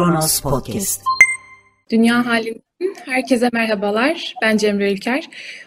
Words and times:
Kronos 0.00 0.40
Podcast. 0.40 1.02
Dünya 1.90 2.26
halinden 2.26 2.94
herkese 3.04 3.50
merhabalar. 3.52 4.34
Ben 4.42 4.56
Cemre 4.56 4.92
Ülker. 4.92 5.24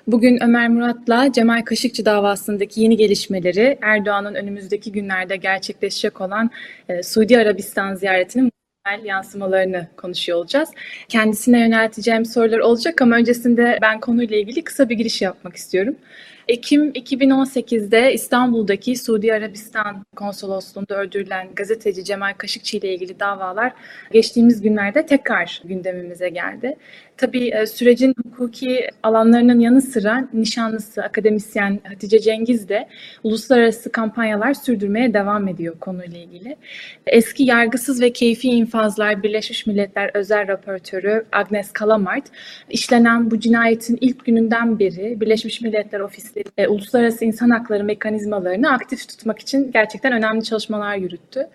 Bugün 0.08 0.44
Ömer 0.44 0.70
Murat'la 0.70 1.32
Cemal 1.32 1.62
Kaşıkçı 1.62 2.06
davasındaki 2.06 2.82
yeni 2.82 2.98
gelişmeleri, 2.98 3.78
Erdoğan'ın 3.82 4.36
önümüzdeki 4.36 4.92
günlerde 4.92 5.36
gerçekleşecek 5.36 6.22
olan 6.22 6.52
e, 6.90 7.04
Suudi 7.04 7.38
Arabistan 7.38 7.96
ziyaretinin 7.96 8.52
muhtemel 8.86 9.06
yansımalarını 9.06 9.88
konuşuyor 9.98 10.38
olacağız. 10.38 10.70
Kendisine 11.10 11.60
yönelteceğim 11.60 12.26
sorular 12.26 12.60
olacak 12.60 13.02
ama 13.02 13.16
öncesinde 13.16 13.80
ben 13.82 14.00
konuyla 14.00 14.38
ilgili 14.38 14.64
kısa 14.64 14.90
bir 14.90 14.96
giriş 14.96 15.22
yapmak 15.22 15.56
istiyorum. 15.56 15.96
Ekim 16.48 16.92
2018'de 16.92 18.14
İstanbul'daki 18.14 18.96
Suudi 18.96 19.34
Arabistan 19.34 20.06
konsolosluğunda 20.16 20.98
öldürülen 20.98 21.48
gazeteci 21.56 22.04
Cemal 22.04 22.34
Kaşıkçı 22.38 22.78
ile 22.78 22.94
ilgili 22.94 23.20
davalar 23.20 23.74
geçtiğimiz 24.12 24.62
günlerde 24.62 25.06
tekrar 25.06 25.62
gündemimize 25.66 26.30
geldi. 26.30 26.78
Tabii 27.24 27.48
e, 27.48 27.66
sürecin 27.66 28.16
hukuki 28.24 28.88
alanlarının 29.04 29.60
yanı 29.60 29.82
sıra 29.82 30.30
nişanlısı, 30.34 31.04
akademisyen 31.04 31.80
Hatice 31.84 32.20
Cengiz 32.20 32.70
de 32.70 32.88
uluslararası 33.24 33.92
kampanyalar 33.92 34.54
sürdürmeye 34.54 35.14
devam 35.14 35.48
ediyor 35.48 35.80
konuyla 35.80 36.20
ilgili. 36.20 36.58
Eski 37.08 37.44
yargısız 37.44 38.02
ve 38.02 38.14
keyfi 38.14 38.50
infazlar 38.50 39.24
Birleşmiş 39.24 39.66
Milletler 39.66 40.12
Özel 40.14 40.48
Raportörü 40.48 41.26
Agnes 41.32 41.72
Kalamart, 41.72 42.24
işlenen 42.70 43.32
bu 43.32 43.40
cinayetin 43.40 43.98
ilk 44.02 44.26
gününden 44.26 44.80
beri 44.80 45.22
Birleşmiş 45.22 45.62
Milletler 45.62 46.00
Ofisleri 46.00 46.46
e, 46.58 46.68
uluslararası 46.68 47.26
insan 47.26 47.50
hakları 47.50 47.84
mekanizmalarını 47.84 48.72
aktif 48.72 49.10
tutmak 49.10 49.40
için 49.40 49.72
gerçekten 49.72 50.14
önemli 50.14 50.44
çalışmalar 50.44 50.96
yürüttü. 50.96 51.50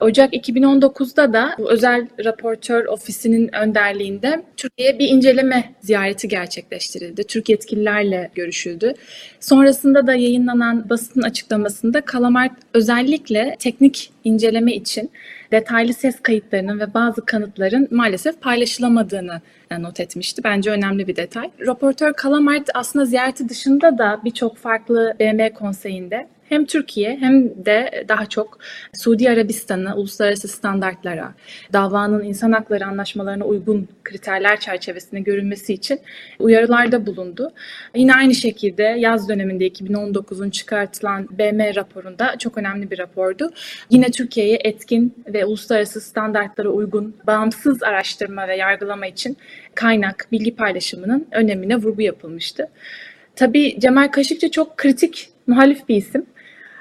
Ocak 0.00 0.34
2019'da 0.34 1.32
da 1.32 1.54
bu 1.58 1.70
özel 1.70 2.08
raportör 2.24 2.84
ofisinin 2.86 3.54
önderliğinde 3.54 4.42
Türkiye'ye 4.56 4.98
bir 4.98 5.08
inceleme 5.08 5.74
ziyareti 5.80 6.28
gerçekleştirildi. 6.28 7.24
Türk 7.24 7.48
yetkililerle 7.48 8.30
görüşüldü. 8.34 8.94
Sonrasında 9.40 10.06
da 10.06 10.14
yayınlanan 10.14 10.90
basın 10.90 11.22
açıklamasında 11.22 12.00
Kalamart 12.00 12.52
özellikle 12.74 13.56
teknik 13.58 14.12
inceleme 14.24 14.74
için 14.74 15.10
detaylı 15.52 15.92
ses 15.92 16.20
kayıtlarının 16.22 16.80
ve 16.80 16.94
bazı 16.94 17.24
kanıtların 17.24 17.88
maalesef 17.90 18.40
paylaşılamadığını 18.40 19.40
not 19.78 20.00
etmişti. 20.00 20.44
Bence 20.44 20.70
önemli 20.70 21.06
bir 21.08 21.16
detay. 21.16 21.50
Raportör 21.66 22.12
Kalamart 22.12 22.68
aslında 22.74 23.04
ziyareti 23.04 23.48
dışında 23.48 23.98
da 23.98 24.20
birçok 24.24 24.56
farklı 24.56 25.14
BM 25.20 25.52
konseyinde 25.52 26.26
hem 26.48 26.66
Türkiye 26.66 27.16
hem 27.16 27.64
de 27.66 28.04
daha 28.08 28.26
çok 28.26 28.58
Suudi 28.94 29.30
Arabistan'ı 29.30 29.96
uluslararası 29.96 30.48
standartlara, 30.48 31.34
davanın 31.72 32.24
insan 32.24 32.52
hakları 32.52 32.86
anlaşmalarına 32.86 33.44
uygun 33.44 33.88
kriterler 34.04 34.60
çerçevesinde 34.60 35.20
görülmesi 35.20 35.74
için 35.74 36.00
uyarılarda 36.38 37.06
bulundu. 37.06 37.52
Yine 37.94 38.14
aynı 38.14 38.34
şekilde 38.34 38.82
yaz 38.82 39.28
döneminde 39.28 39.68
2019'un 39.68 40.50
çıkartılan 40.50 41.28
BM 41.30 41.74
raporunda 41.74 42.38
çok 42.38 42.58
önemli 42.58 42.90
bir 42.90 42.98
rapordu. 42.98 43.50
Yine 43.90 44.10
Türkiye'ye 44.10 44.58
etkin 44.64 45.14
ve 45.26 45.44
uluslararası 45.44 46.00
standartlara 46.00 46.68
uygun 46.68 47.16
bağımsız 47.26 47.82
araştırma 47.82 48.48
ve 48.48 48.56
yargılama 48.56 49.06
için 49.06 49.36
kaynak, 49.74 50.28
bilgi 50.32 50.56
paylaşımının 50.56 51.26
önemine 51.32 51.76
vurgu 51.76 52.02
yapılmıştı. 52.02 52.68
Tabii 53.36 53.80
Cemal 53.80 54.08
Kaşıkçı 54.08 54.50
çok 54.50 54.76
kritik 54.76 55.28
muhalif 55.46 55.88
bir 55.88 55.96
isim 55.96 56.26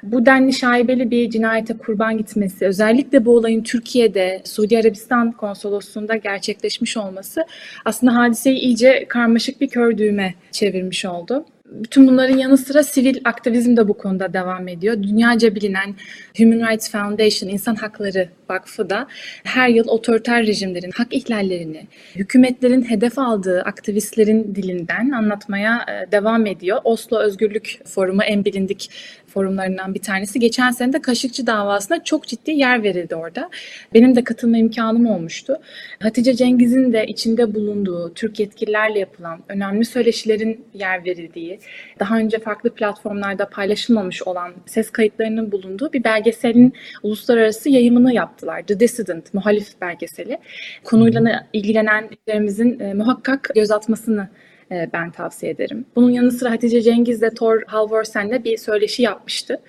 bu 0.04 0.26
denli 0.26 0.54
şaibeli 0.54 1.12
bir 1.12 1.30
cinayete 1.30 1.78
kurban 1.78 2.18
gitmesi, 2.18 2.66
özellikle 2.66 3.26
bu 3.26 3.36
olayın 3.36 3.64
Türkiye'de 3.64 4.42
Suudi 4.46 4.78
Arabistan 4.78 5.32
konsolosluğunda 5.32 6.16
gerçekleşmiş 6.16 6.98
olması 6.98 7.46
aslında 7.86 8.16
hadiseyi 8.16 8.60
iyice 8.60 9.06
karmaşık 9.10 9.62
bir 9.62 9.68
kör 9.68 9.98
düğme 9.98 10.34
çevirmiş 10.52 11.06
oldu. 11.06 11.46
Bütün 11.66 12.08
bunların 12.08 12.38
yanı 12.38 12.58
sıra 12.58 12.84
sivil 12.84 13.18
aktivizm 13.26 13.78
de 13.78 13.88
bu 13.88 13.94
konuda 13.94 14.34
devam 14.34 14.68
ediyor. 14.68 15.04
Dünyaca 15.04 15.56
bilinen 15.56 15.96
Human 16.38 16.72
Rights 16.72 16.92
Foundation, 16.92 17.50
İnsan 17.50 17.76
Hakları 17.76 18.30
Vakfı 18.50 18.90
da 18.90 19.08
her 19.44 19.70
yıl 19.70 19.88
otoriter 19.88 20.48
rejimlerin 20.48 20.92
hak 20.92 21.14
ihlallerini, 21.14 21.88
hükümetlerin 22.16 22.90
hedef 22.90 23.20
aldığı 23.20 23.62
aktivistlerin 23.62 24.56
dilinden 24.56 25.12
anlatmaya 25.12 25.86
e, 25.88 26.12
devam 26.12 26.46
ediyor. 26.46 26.78
Oslo 26.84 27.20
Özgürlük 27.20 27.80
Forumu 27.86 28.24
en 28.24 28.46
bilindik 28.46 28.90
forumlarından 29.28 29.94
bir 29.94 30.02
tanesi. 30.02 30.40
Geçen 30.40 30.72
sene 30.72 30.94
de 30.94 31.02
Kaşıkçı 31.02 31.48
davasına 31.48 32.04
çok 32.04 32.28
ciddi 32.28 32.52
yer 32.52 32.84
verildi 32.84 33.16
orada. 33.16 33.50
Benim 33.94 34.16
de 34.16 34.24
katılma 34.24 34.58
imkanım 34.58 35.06
olmuştu. 35.06 35.58
Hatice 36.00 36.34
Cengiz'in 36.34 36.94
de 36.94 37.06
içinde 37.08 37.56
bulunduğu, 37.56 38.14
Türk 38.14 38.40
yetkililerle 38.40 39.00
yapılan 39.00 39.40
önemli 39.50 39.86
söyleşilerin 39.86 40.66
yer 40.74 41.06
verildiği, 41.06 41.60
daha 42.00 42.18
önce 42.18 42.40
farklı 42.40 42.70
platformlarda 42.70 43.50
paylaşılmamış 43.50 44.24
olan 44.24 44.54
ses 44.66 44.90
kayıtlarının 44.90 45.52
bulunduğu 45.52 45.94
bir 45.94 46.04
belgeselin 46.04 46.74
uluslararası 47.04 47.70
yayımını 47.70 48.14
yaptılar. 48.38 48.62
The 48.62 48.80
Dissident, 48.80 49.34
muhalif 49.34 49.82
belgeseli. 49.82 50.38
Konuyla 50.84 51.48
ilgilenenlerimizin 51.54 52.80
e, 52.80 52.94
muhakkak 52.94 53.50
göz 53.56 53.72
atmasını 53.72 54.30
e, 54.72 54.90
ben 54.94 55.12
tavsiye 55.12 55.52
ederim. 55.52 55.86
Bunun 55.96 56.12
yanı 56.12 56.32
sıra 56.32 56.52
Hatice 56.52 56.82
Cengiz 56.82 57.22
de 57.22 57.30
Thor 57.30 57.62
Halvorsen'le 57.68 58.44
bir 58.44 58.58
söyleşi 58.58 59.04
yapmıştı. 59.04 59.60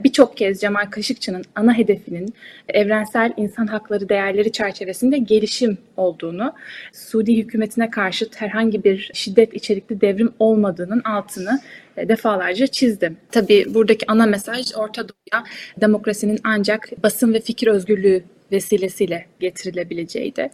Birçok 0.00 0.36
kez 0.36 0.60
Cemal 0.60 0.86
Kaşıkçı'nın 0.90 1.44
ana 1.54 1.74
hedefinin 1.74 2.34
evrensel 2.68 3.32
insan 3.36 3.66
hakları 3.66 4.08
değerleri 4.08 4.52
çerçevesinde 4.52 5.18
gelişim 5.18 5.78
olduğunu, 5.96 6.52
Suudi 6.92 7.36
hükümetine 7.36 7.90
karşı 7.90 8.28
herhangi 8.36 8.84
bir 8.84 9.10
şiddet 9.14 9.54
içerikli 9.54 10.00
devrim 10.00 10.32
olmadığının 10.38 11.00
altını 11.00 11.60
e, 11.96 12.08
defalarca 12.08 12.66
çizdim. 12.66 13.16
Tabii 13.32 13.74
buradaki 13.74 14.06
ana 14.08 14.26
mesaj 14.26 14.72
Orta 14.76 15.02
Doğu'ya 15.08 15.44
demokrasinin 15.80 16.40
ancak 16.44 17.02
basın 17.02 17.34
ve 17.34 17.40
fikir 17.40 17.66
özgürlüğü 17.66 18.22
vesilesiyle 18.52 19.26
getirilebileceğiydi. 19.40 20.50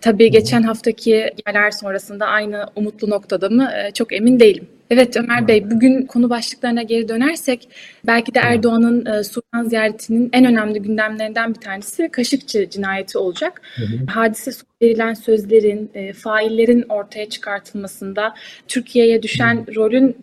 Tabii 0.00 0.30
geçen 0.30 0.62
haftaki 0.62 1.10
yerler 1.46 1.70
sonrasında 1.70 2.26
aynı 2.26 2.66
umutlu 2.76 3.10
noktada 3.10 3.48
mı 3.48 3.70
e, 3.76 3.90
çok 3.90 4.12
emin 4.12 4.40
değilim. 4.40 4.68
Evet 4.90 5.16
Ömer 5.16 5.48
Bey, 5.48 5.70
bugün 5.70 6.06
konu 6.06 6.30
başlıklarına 6.30 6.82
geri 6.82 7.08
dönersek 7.08 7.68
belki 8.06 8.34
de 8.34 8.38
Erdoğan'ın 8.38 9.06
e, 9.06 9.24
Sudan 9.24 9.64
ziyaretinin 9.64 10.30
en 10.32 10.44
önemli 10.44 10.82
gündemlerinden 10.82 11.54
bir 11.54 11.60
tanesi 11.60 12.08
Kaşıkçı 12.08 12.70
cinayeti 12.70 13.18
olacak. 13.18 13.62
Hı 13.76 13.82
hı. 13.82 14.06
Hadise 14.06 14.50
verilen 14.82 15.14
sözlerin, 15.14 15.90
e, 15.94 16.12
faillerin 16.12 16.84
ortaya 16.88 17.28
çıkartılmasında 17.28 18.34
Türkiye'ye 18.68 19.22
düşen 19.22 19.66
rolün 19.76 20.16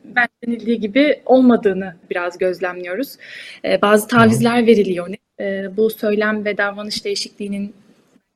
denildiği 0.46 0.80
gibi 0.80 1.20
olmadığını 1.26 1.96
biraz 2.10 2.38
gözlemliyoruz. 2.38 3.16
E, 3.66 3.82
bazı 3.82 4.08
tavizler 4.08 4.68
veriliyor. 4.68 5.08
E, 5.40 5.78
bu 5.78 5.90
söylem 5.90 6.46
ve 6.46 6.58
davranış 6.58 7.06
değişikliğinin 7.06 7.74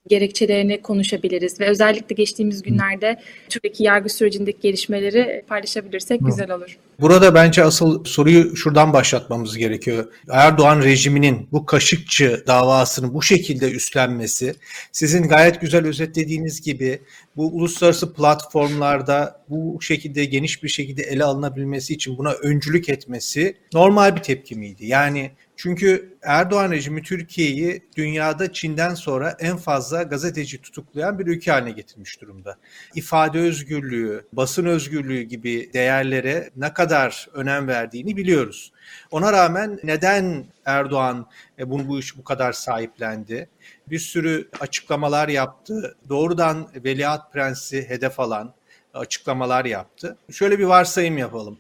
gerekçelerini 0.08 0.82
konuşabiliriz 0.82 1.60
ve 1.60 1.66
özellikle 1.66 2.14
geçtiğimiz 2.14 2.62
günlerde 2.62 3.20
Türkiye'deki 3.50 3.84
yargı 3.84 4.10
sürecindeki 4.10 4.60
gelişmeleri 4.62 5.44
paylaşabilirsek 5.48 6.22
Hı. 6.22 6.26
güzel 6.26 6.52
olur. 6.52 6.78
Burada 7.02 7.36
bence 7.36 7.64
asıl 7.64 8.04
soruyu 8.06 8.56
şuradan 8.56 8.94
başlatmamız 8.94 9.58
gerekiyor. 9.58 10.06
Erdoğan 10.30 10.82
rejiminin 10.82 11.48
bu 11.52 11.66
Kaşıkçı 11.66 12.44
davasını 12.48 13.14
bu 13.14 13.22
şekilde 13.22 13.72
üstlenmesi, 13.72 14.56
sizin 14.92 15.28
gayet 15.28 15.62
güzel 15.62 15.88
özetlediğiniz 15.88 16.62
gibi 16.62 17.00
bu 17.36 17.48
uluslararası 17.48 18.14
platformlarda 18.14 19.42
bu 19.50 19.82
şekilde 19.82 20.26
geniş 20.26 20.64
bir 20.64 20.70
şekilde 20.70 21.04
ele 21.04 21.24
alınabilmesi 21.24 21.94
için 21.94 22.18
buna 22.18 22.32
öncülük 22.32 22.90
etmesi 22.90 23.58
normal 23.74 24.16
bir 24.16 24.22
tepki 24.22 24.56
miydi? 24.56 24.86
Yani 24.86 25.32
çünkü 25.58 26.18
Erdoğan 26.22 26.72
rejimi 26.72 27.04
Türkiye'yi 27.04 27.82
dünyada 27.98 28.54
Çin'den 28.54 28.94
sonra 28.94 29.38
en 29.40 29.58
fazla 29.58 30.04
gazeteci 30.04 30.62
tutuklayan 30.62 31.20
bir 31.20 31.28
ülke 31.28 31.52
haline 31.52 31.72
getirmiş 31.72 32.22
durumda. 32.22 32.58
İfade 32.96 33.40
özgürlüğü, 33.40 34.26
basın 34.34 34.66
özgürlüğü 34.66 35.22
gibi 35.22 35.72
değerlere 35.74 36.50
ne 36.56 36.74
kadar 36.74 37.28
önem 37.34 37.68
verdiğini 37.68 38.18
biliyoruz. 38.18 38.74
Ona 39.12 39.34
rağmen 39.34 39.80
neden 39.84 40.46
Erdoğan 40.66 41.30
e, 41.60 41.70
bunu 41.70 41.88
bu 41.88 42.00
iş 42.00 42.18
bu 42.18 42.24
kadar 42.24 42.54
sahiplendi? 42.54 43.50
Bir 43.90 44.00
sürü 44.00 44.50
açıklamalar 44.60 45.30
yaptı. 45.30 45.98
Doğrudan 46.10 46.70
Veliaht 46.76 47.34
Prensi 47.34 47.90
hedef 47.90 48.20
alan 48.20 48.54
açıklamalar 48.94 49.66
yaptı. 49.66 50.18
Şöyle 50.32 50.60
bir 50.60 50.64
varsayım 50.64 51.18
yapalım. 51.18 51.58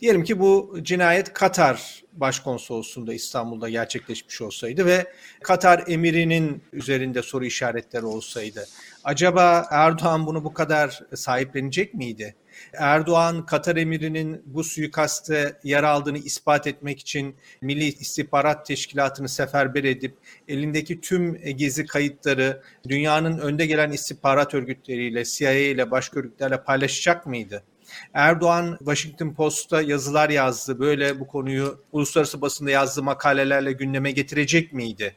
Diyelim 0.00 0.24
ki 0.24 0.40
bu 0.40 0.78
cinayet 0.82 1.32
Katar 1.32 2.02
Başkonsolosluğu'nda 2.20 3.14
İstanbul'da 3.14 3.68
gerçekleşmiş 3.68 4.40
olsaydı 4.40 4.86
ve 4.86 5.12
Katar 5.42 5.84
emirinin 5.86 6.62
üzerinde 6.72 7.22
soru 7.22 7.44
işaretleri 7.44 8.04
olsaydı 8.06 8.66
acaba 9.04 9.66
Erdoğan 9.70 10.26
bunu 10.26 10.44
bu 10.44 10.54
kadar 10.54 11.00
sahiplenecek 11.14 11.94
miydi? 11.94 12.34
Erdoğan 12.72 13.46
Katar 13.46 13.76
emirinin 13.76 14.42
bu 14.46 14.64
suikaste 14.64 15.58
yer 15.64 15.82
aldığını 15.82 16.18
ispat 16.18 16.66
etmek 16.66 17.00
için 17.00 17.36
Milli 17.60 17.84
İstihbarat 17.84 18.66
Teşkilatı'nı 18.66 19.28
seferber 19.28 19.84
edip 19.84 20.16
elindeki 20.48 21.00
tüm 21.00 21.34
gezi 21.56 21.86
kayıtları 21.86 22.62
dünyanın 22.88 23.38
önde 23.38 23.66
gelen 23.66 23.90
istihbarat 23.90 24.54
örgütleriyle, 24.54 25.24
CIA 25.24 25.52
ile 25.52 25.90
başka 25.90 26.20
örgütlerle 26.20 26.62
paylaşacak 26.62 27.26
mıydı? 27.26 27.62
Erdoğan 28.14 28.76
Washington 28.78 29.34
Post'ta 29.34 29.82
yazılar 29.82 30.30
yazdı. 30.30 30.78
Böyle 30.78 31.20
bu 31.20 31.26
konuyu 31.26 31.84
uluslararası 31.92 32.40
basında 32.40 32.70
yazdığı 32.70 33.02
makalelerle 33.02 33.72
gündeme 33.72 34.10
getirecek 34.10 34.72
miydi? 34.72 35.14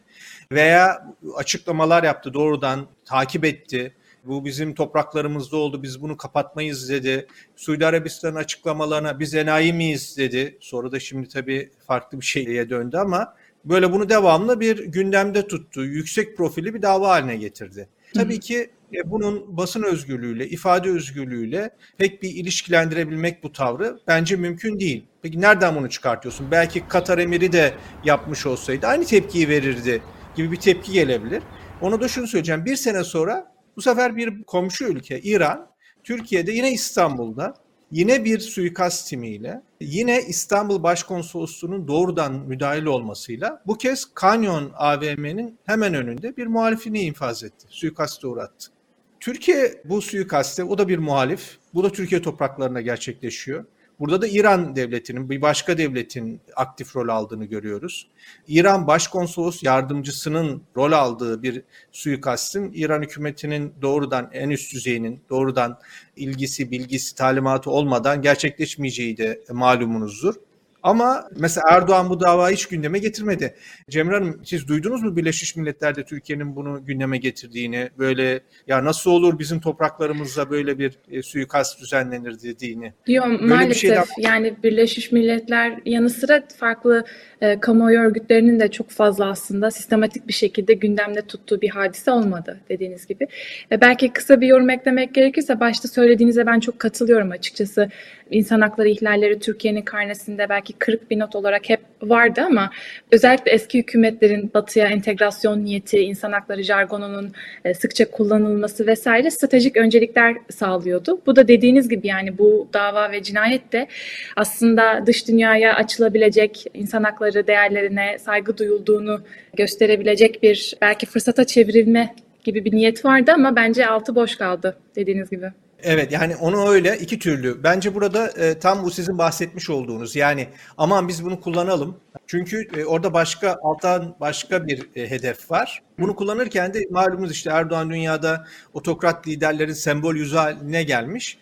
Veya 0.52 1.08
açıklamalar 1.36 2.04
yaptı 2.04 2.34
doğrudan 2.34 2.88
takip 3.06 3.46
etti. 3.46 3.96
Bu 4.26 4.46
bizim 4.46 4.74
topraklarımızda 4.74 5.58
oldu. 5.58 5.84
Biz 5.84 6.02
bunu 6.02 6.18
kapatmayız 6.18 6.90
dedi. 6.90 7.28
Suudi 7.56 7.86
Arabistan'ın 7.86 8.36
açıklamalarına 8.36 9.20
biz 9.20 9.36
enayi 9.36 9.74
miyiz 9.74 10.18
dedi. 10.18 10.58
Sonra 10.62 10.92
da 10.92 11.00
şimdi 11.00 11.30
tabii 11.30 11.72
farklı 11.88 12.22
bir 12.22 12.26
şeye 12.26 12.70
döndü 12.70 12.98
ama 12.98 13.36
böyle 13.66 13.92
bunu 13.92 14.10
devamlı 14.10 14.60
bir 14.60 14.86
gündemde 14.86 15.48
tuttu. 15.48 15.86
Yüksek 15.86 16.38
profili 16.38 16.74
bir 16.74 16.82
dava 16.82 17.10
haline 17.10 17.36
getirdi. 17.36 17.90
Tabii 18.14 18.40
ki 18.40 18.70
e, 18.94 19.12
bunun 19.12 19.58
basın 19.58 19.84
özgürlüğüyle, 19.84 20.48
ifade 20.48 20.90
özgürlüğüyle 20.90 21.70
pek 21.98 22.24
bir 22.24 22.30
ilişkilendirebilmek 22.30 23.44
bu 23.44 23.52
tavrı 23.52 24.00
bence 24.08 24.36
mümkün 24.36 24.80
değil. 24.80 25.06
Peki 25.22 25.42
nereden 25.42 25.76
bunu 25.76 25.90
çıkartıyorsun? 25.90 26.52
Belki 26.52 26.88
Katar 26.88 27.18
emiri 27.18 27.52
de 27.52 27.74
yapmış 28.06 28.46
olsaydı 28.46 28.88
aynı 28.88 29.06
tepkiyi 29.06 29.50
verirdi 29.50 30.02
gibi 30.36 30.52
bir 30.52 30.58
tepki 30.58 30.92
gelebilir. 30.92 31.44
Onu 31.82 32.02
da 32.02 32.08
şunu 32.08 32.28
söyleyeceğim. 32.28 32.66
Bir 32.66 32.76
sene 32.76 33.04
sonra 33.04 33.54
bu 33.76 33.82
sefer 33.82 34.16
bir 34.16 34.44
komşu 34.44 34.86
ülke 34.86 35.20
İran, 35.20 35.68
Türkiye'de 36.04 36.52
yine 36.52 36.72
İstanbul'da 36.72 37.54
yine 37.94 38.26
bir 38.26 38.40
suikast 38.40 39.10
timiyle, 39.10 39.62
yine 39.82 40.22
İstanbul 40.22 40.84
Başkonsolosluğu'nun 40.84 41.88
doğrudan 41.88 42.34
müdahil 42.34 42.86
olmasıyla 42.86 43.62
bu 43.68 43.78
kez 43.78 44.06
Kanyon 44.14 44.72
AVM'nin 44.76 45.60
hemen 45.66 45.94
önünde 45.94 46.38
bir 46.38 46.48
muhalifini 46.48 47.02
infaz 47.02 47.44
etti. 47.44 47.68
Suikaste 47.70 48.28
uğrattı. 48.28 48.72
Türkiye 49.20 49.82
bu 49.86 50.02
suikaste, 50.02 50.64
o 50.64 50.78
da 50.78 50.88
bir 50.88 50.98
muhalif, 50.98 51.58
bu 51.74 51.84
da 51.84 51.92
Türkiye 51.92 52.22
topraklarına 52.22 52.82
gerçekleşiyor. 52.82 53.66
Burada 54.04 54.22
da 54.22 54.28
İran 54.28 54.76
devletinin 54.76 55.30
bir 55.30 55.42
başka 55.42 55.78
devletin 55.78 56.42
aktif 56.56 56.96
rol 56.96 57.10
aldığını 57.10 57.46
görüyoruz. 57.46 58.08
İran 58.48 58.88
Başkonsolos 58.88 59.64
yardımcısının 59.64 60.64
rol 60.78 60.92
aldığı 60.92 61.44
bir 61.44 61.62
suikastin 61.92 62.72
İran 62.74 63.02
hükümetinin 63.02 63.74
doğrudan 63.82 64.30
en 64.34 64.50
üst 64.50 64.74
düzeyinin 64.74 65.22
doğrudan 65.30 65.80
ilgisi, 66.16 66.72
bilgisi, 66.72 67.16
talimatı 67.16 67.72
olmadan 67.72 68.22
gerçekleşmeyeceği 68.22 69.18
de 69.18 69.44
malumunuzdur. 69.52 70.36
Ama 70.84 71.30
mesela 71.38 71.64
Erdoğan 71.72 72.10
bu 72.10 72.20
davayı 72.20 72.56
hiç 72.56 72.66
gündeme 72.66 73.00
getirmedi. 73.00 73.56
Cemre 73.90 74.16
Hanım 74.16 74.42
siz 74.46 74.68
duydunuz 74.68 75.04
mu 75.04 75.16
Birleşmiş 75.16 75.56
Milletler'de 75.56 76.04
Türkiye'nin 76.04 76.56
bunu 76.56 76.86
gündeme 76.86 77.18
getirdiğini, 77.18 77.90
böyle 77.98 78.42
ya 78.68 78.86
nasıl 78.86 79.12
olur 79.12 79.40
bizim 79.40 79.60
topraklarımızda 79.60 80.50
böyle 80.50 80.80
bir 80.80 81.00
e, 81.12 81.22
suikast 81.22 81.82
düzenlenir 81.82 82.42
dediğini? 82.44 82.94
Yok 83.08 83.42
maalesef 83.42 83.78
şeyden... 83.78 84.04
yani 84.18 84.54
Birleşmiş 84.64 85.12
Milletler 85.12 85.80
yanı 85.86 86.10
sıra 86.10 86.44
farklı 86.58 87.06
e, 87.42 87.60
kamuoyu 87.60 88.00
örgütlerinin 88.00 88.60
de 88.60 88.72
çok 88.72 88.90
fazla 88.90 89.26
aslında 89.26 89.72
sistematik 89.72 90.28
bir 90.28 90.34
şekilde 90.34 90.74
gündemde 90.74 91.22
tuttuğu 91.22 91.62
bir 91.62 91.70
hadise 91.70 92.12
olmadı 92.12 92.60
dediğiniz 92.70 93.08
gibi. 93.08 93.28
E, 93.72 93.82
belki 93.82 94.14
kısa 94.14 94.42
bir 94.42 94.48
yorum 94.48 94.70
eklemek 94.70 95.14
gerekirse 95.14 95.60
başta 95.60 95.88
söylediğinize 95.88 96.46
ben 96.46 96.60
çok 96.60 96.80
katılıyorum 96.80 97.32
açıkçası. 97.32 97.90
İnsan 98.32 98.62
hakları 98.62 98.90
ihlalleri 98.90 99.40
Türkiye'nin 99.40 99.82
karnesinde 99.82 100.50
belki 100.50 100.73
kırık 100.80 101.12
bir 101.12 101.20
not 101.20 101.36
olarak 101.36 101.70
hep 101.70 101.80
vardı 102.02 102.42
ama 102.46 102.70
özellikle 103.12 103.52
eski 103.52 103.80
hükümetlerin 103.80 104.52
batıya 104.54 104.88
entegrasyon 104.88 105.66
niyeti, 105.66 106.00
insan 106.00 106.32
hakları 106.32 106.64
jargonunun 106.64 107.32
e, 107.66 107.74
sıkça 107.74 108.12
kullanılması 108.12 108.88
vesaire 108.88 109.32
stratejik 109.32 109.78
öncelikler 109.78 110.36
sağlıyordu. 110.50 111.22
Bu 111.26 111.36
da 111.36 111.48
dediğiniz 111.48 111.90
gibi 111.90 112.08
yani 112.08 112.38
bu 112.38 112.68
dava 112.74 113.12
ve 113.12 113.24
cinayet 113.24 113.74
de 113.74 113.88
aslında 114.36 115.04
dış 115.06 115.28
dünyaya 115.28 115.76
açılabilecek 115.76 116.66
insan 116.74 117.04
hakları 117.04 117.48
değerlerine 117.48 118.20
saygı 118.20 118.58
duyulduğunu 118.58 119.22
gösterebilecek 119.54 120.44
bir 120.44 120.74
belki 120.82 121.06
fırsata 121.06 121.46
çevrilme 121.46 122.16
gibi 122.44 122.66
bir 122.66 122.72
niyet 122.72 123.06
vardı 123.06 123.32
ama 123.36 123.56
bence 123.56 123.88
altı 123.88 124.16
boş 124.16 124.36
kaldı 124.36 124.78
dediğiniz 124.96 125.30
gibi. 125.30 125.52
Evet 125.84 126.12
yani 126.12 126.36
onu 126.36 126.70
öyle 126.70 126.98
iki 126.98 127.20
türlü. 127.20 127.64
Bence 127.64 127.96
burada 127.96 128.28
e, 128.28 128.60
tam 128.60 128.84
bu 128.84 128.92
sizin 128.92 129.18
bahsetmiş 129.18 129.70
olduğunuz 129.70 130.16
yani 130.16 130.48
aman 130.78 131.08
biz 131.08 131.26
bunu 131.26 131.42
kullanalım. 131.42 131.98
Çünkü 132.28 132.68
e, 132.78 132.86
orada 132.86 133.14
başka 133.14 133.58
alttan 133.64 134.16
başka 134.20 134.68
bir 134.68 134.90
e, 134.96 135.10
hedef 135.10 135.52
var. 135.52 135.84
Bunu 136.00 136.16
kullanırken 136.16 136.74
de 136.74 136.80
malumunuz 136.92 137.32
işte 137.32 137.50
Erdoğan 137.50 137.90
dünyada 137.90 138.48
otokrat 138.74 139.28
liderlerin 139.28 139.74
sembol 139.74 140.16
yüzü 140.16 140.36
haline 140.36 140.84
gelmiş. 140.84 141.38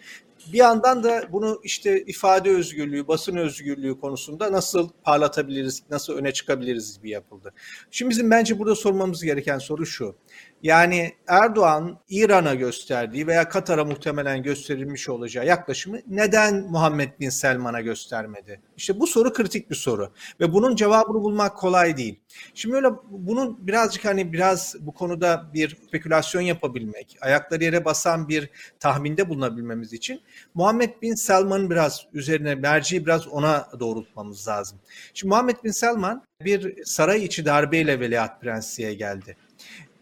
Bir 0.53 0.57
yandan 0.57 1.03
da 1.03 1.23
bunu 1.31 1.59
işte 1.63 2.01
ifade 2.01 2.49
özgürlüğü, 2.49 3.07
basın 3.07 3.35
özgürlüğü 3.35 3.99
konusunda 3.99 4.51
nasıl 4.51 4.89
parlatabiliriz, 5.03 5.83
nasıl 5.89 6.13
öne 6.13 6.33
çıkabiliriz 6.33 7.03
bir 7.03 7.09
yapıldı. 7.09 7.53
Şimdi 7.91 8.09
bizim 8.09 8.31
bence 8.31 8.59
burada 8.59 8.75
sormamız 8.75 9.23
gereken 9.23 9.57
soru 9.57 9.85
şu. 9.85 10.15
Yani 10.63 11.13
Erdoğan 11.27 11.99
İran'a 12.09 12.55
gösterdiği 12.55 13.27
veya 13.27 13.49
Katar'a 13.49 13.85
muhtemelen 13.85 14.43
gösterilmiş 14.43 15.09
olacağı 15.09 15.45
yaklaşımı 15.45 15.97
neden 16.07 16.55
Muhammed 16.55 17.19
Bin 17.19 17.29
Selman'a 17.29 17.81
göstermedi? 17.81 18.61
İşte 18.77 18.99
bu 18.99 19.07
soru 19.07 19.33
kritik 19.33 19.69
bir 19.69 19.75
soru 19.75 20.11
ve 20.39 20.53
bunun 20.53 20.75
cevabını 20.75 21.21
bulmak 21.21 21.57
kolay 21.57 21.97
değil. 21.97 22.19
Şimdi 22.53 22.75
öyle 22.75 22.87
bunun 23.09 23.67
birazcık 23.67 24.05
hani 24.05 24.33
biraz 24.33 24.75
bu 24.79 24.93
konuda 24.93 25.49
bir 25.53 25.77
spekülasyon 25.87 26.41
yapabilmek, 26.41 27.17
ayakları 27.21 27.63
yere 27.63 27.85
basan 27.85 28.29
bir 28.29 28.49
tahminde 28.79 29.29
bulunabilmemiz 29.29 29.93
için 29.93 30.21
Muhammed 30.53 31.01
Bin 31.01 31.15
Selman'ın 31.15 31.69
biraz 31.69 32.05
üzerine 32.13 32.55
merciyi 32.55 33.05
biraz 33.05 33.27
ona 33.27 33.67
doğrultmamız 33.79 34.47
lazım. 34.47 34.79
Şimdi 35.13 35.29
Muhammed 35.29 35.55
Bin 35.63 35.71
Selman 35.71 36.23
bir 36.45 36.83
saray 36.85 37.25
içi 37.25 37.45
darbeyle 37.45 37.99
veliaht 37.99 38.41
prensliğe 38.41 38.93
geldi. 38.93 39.37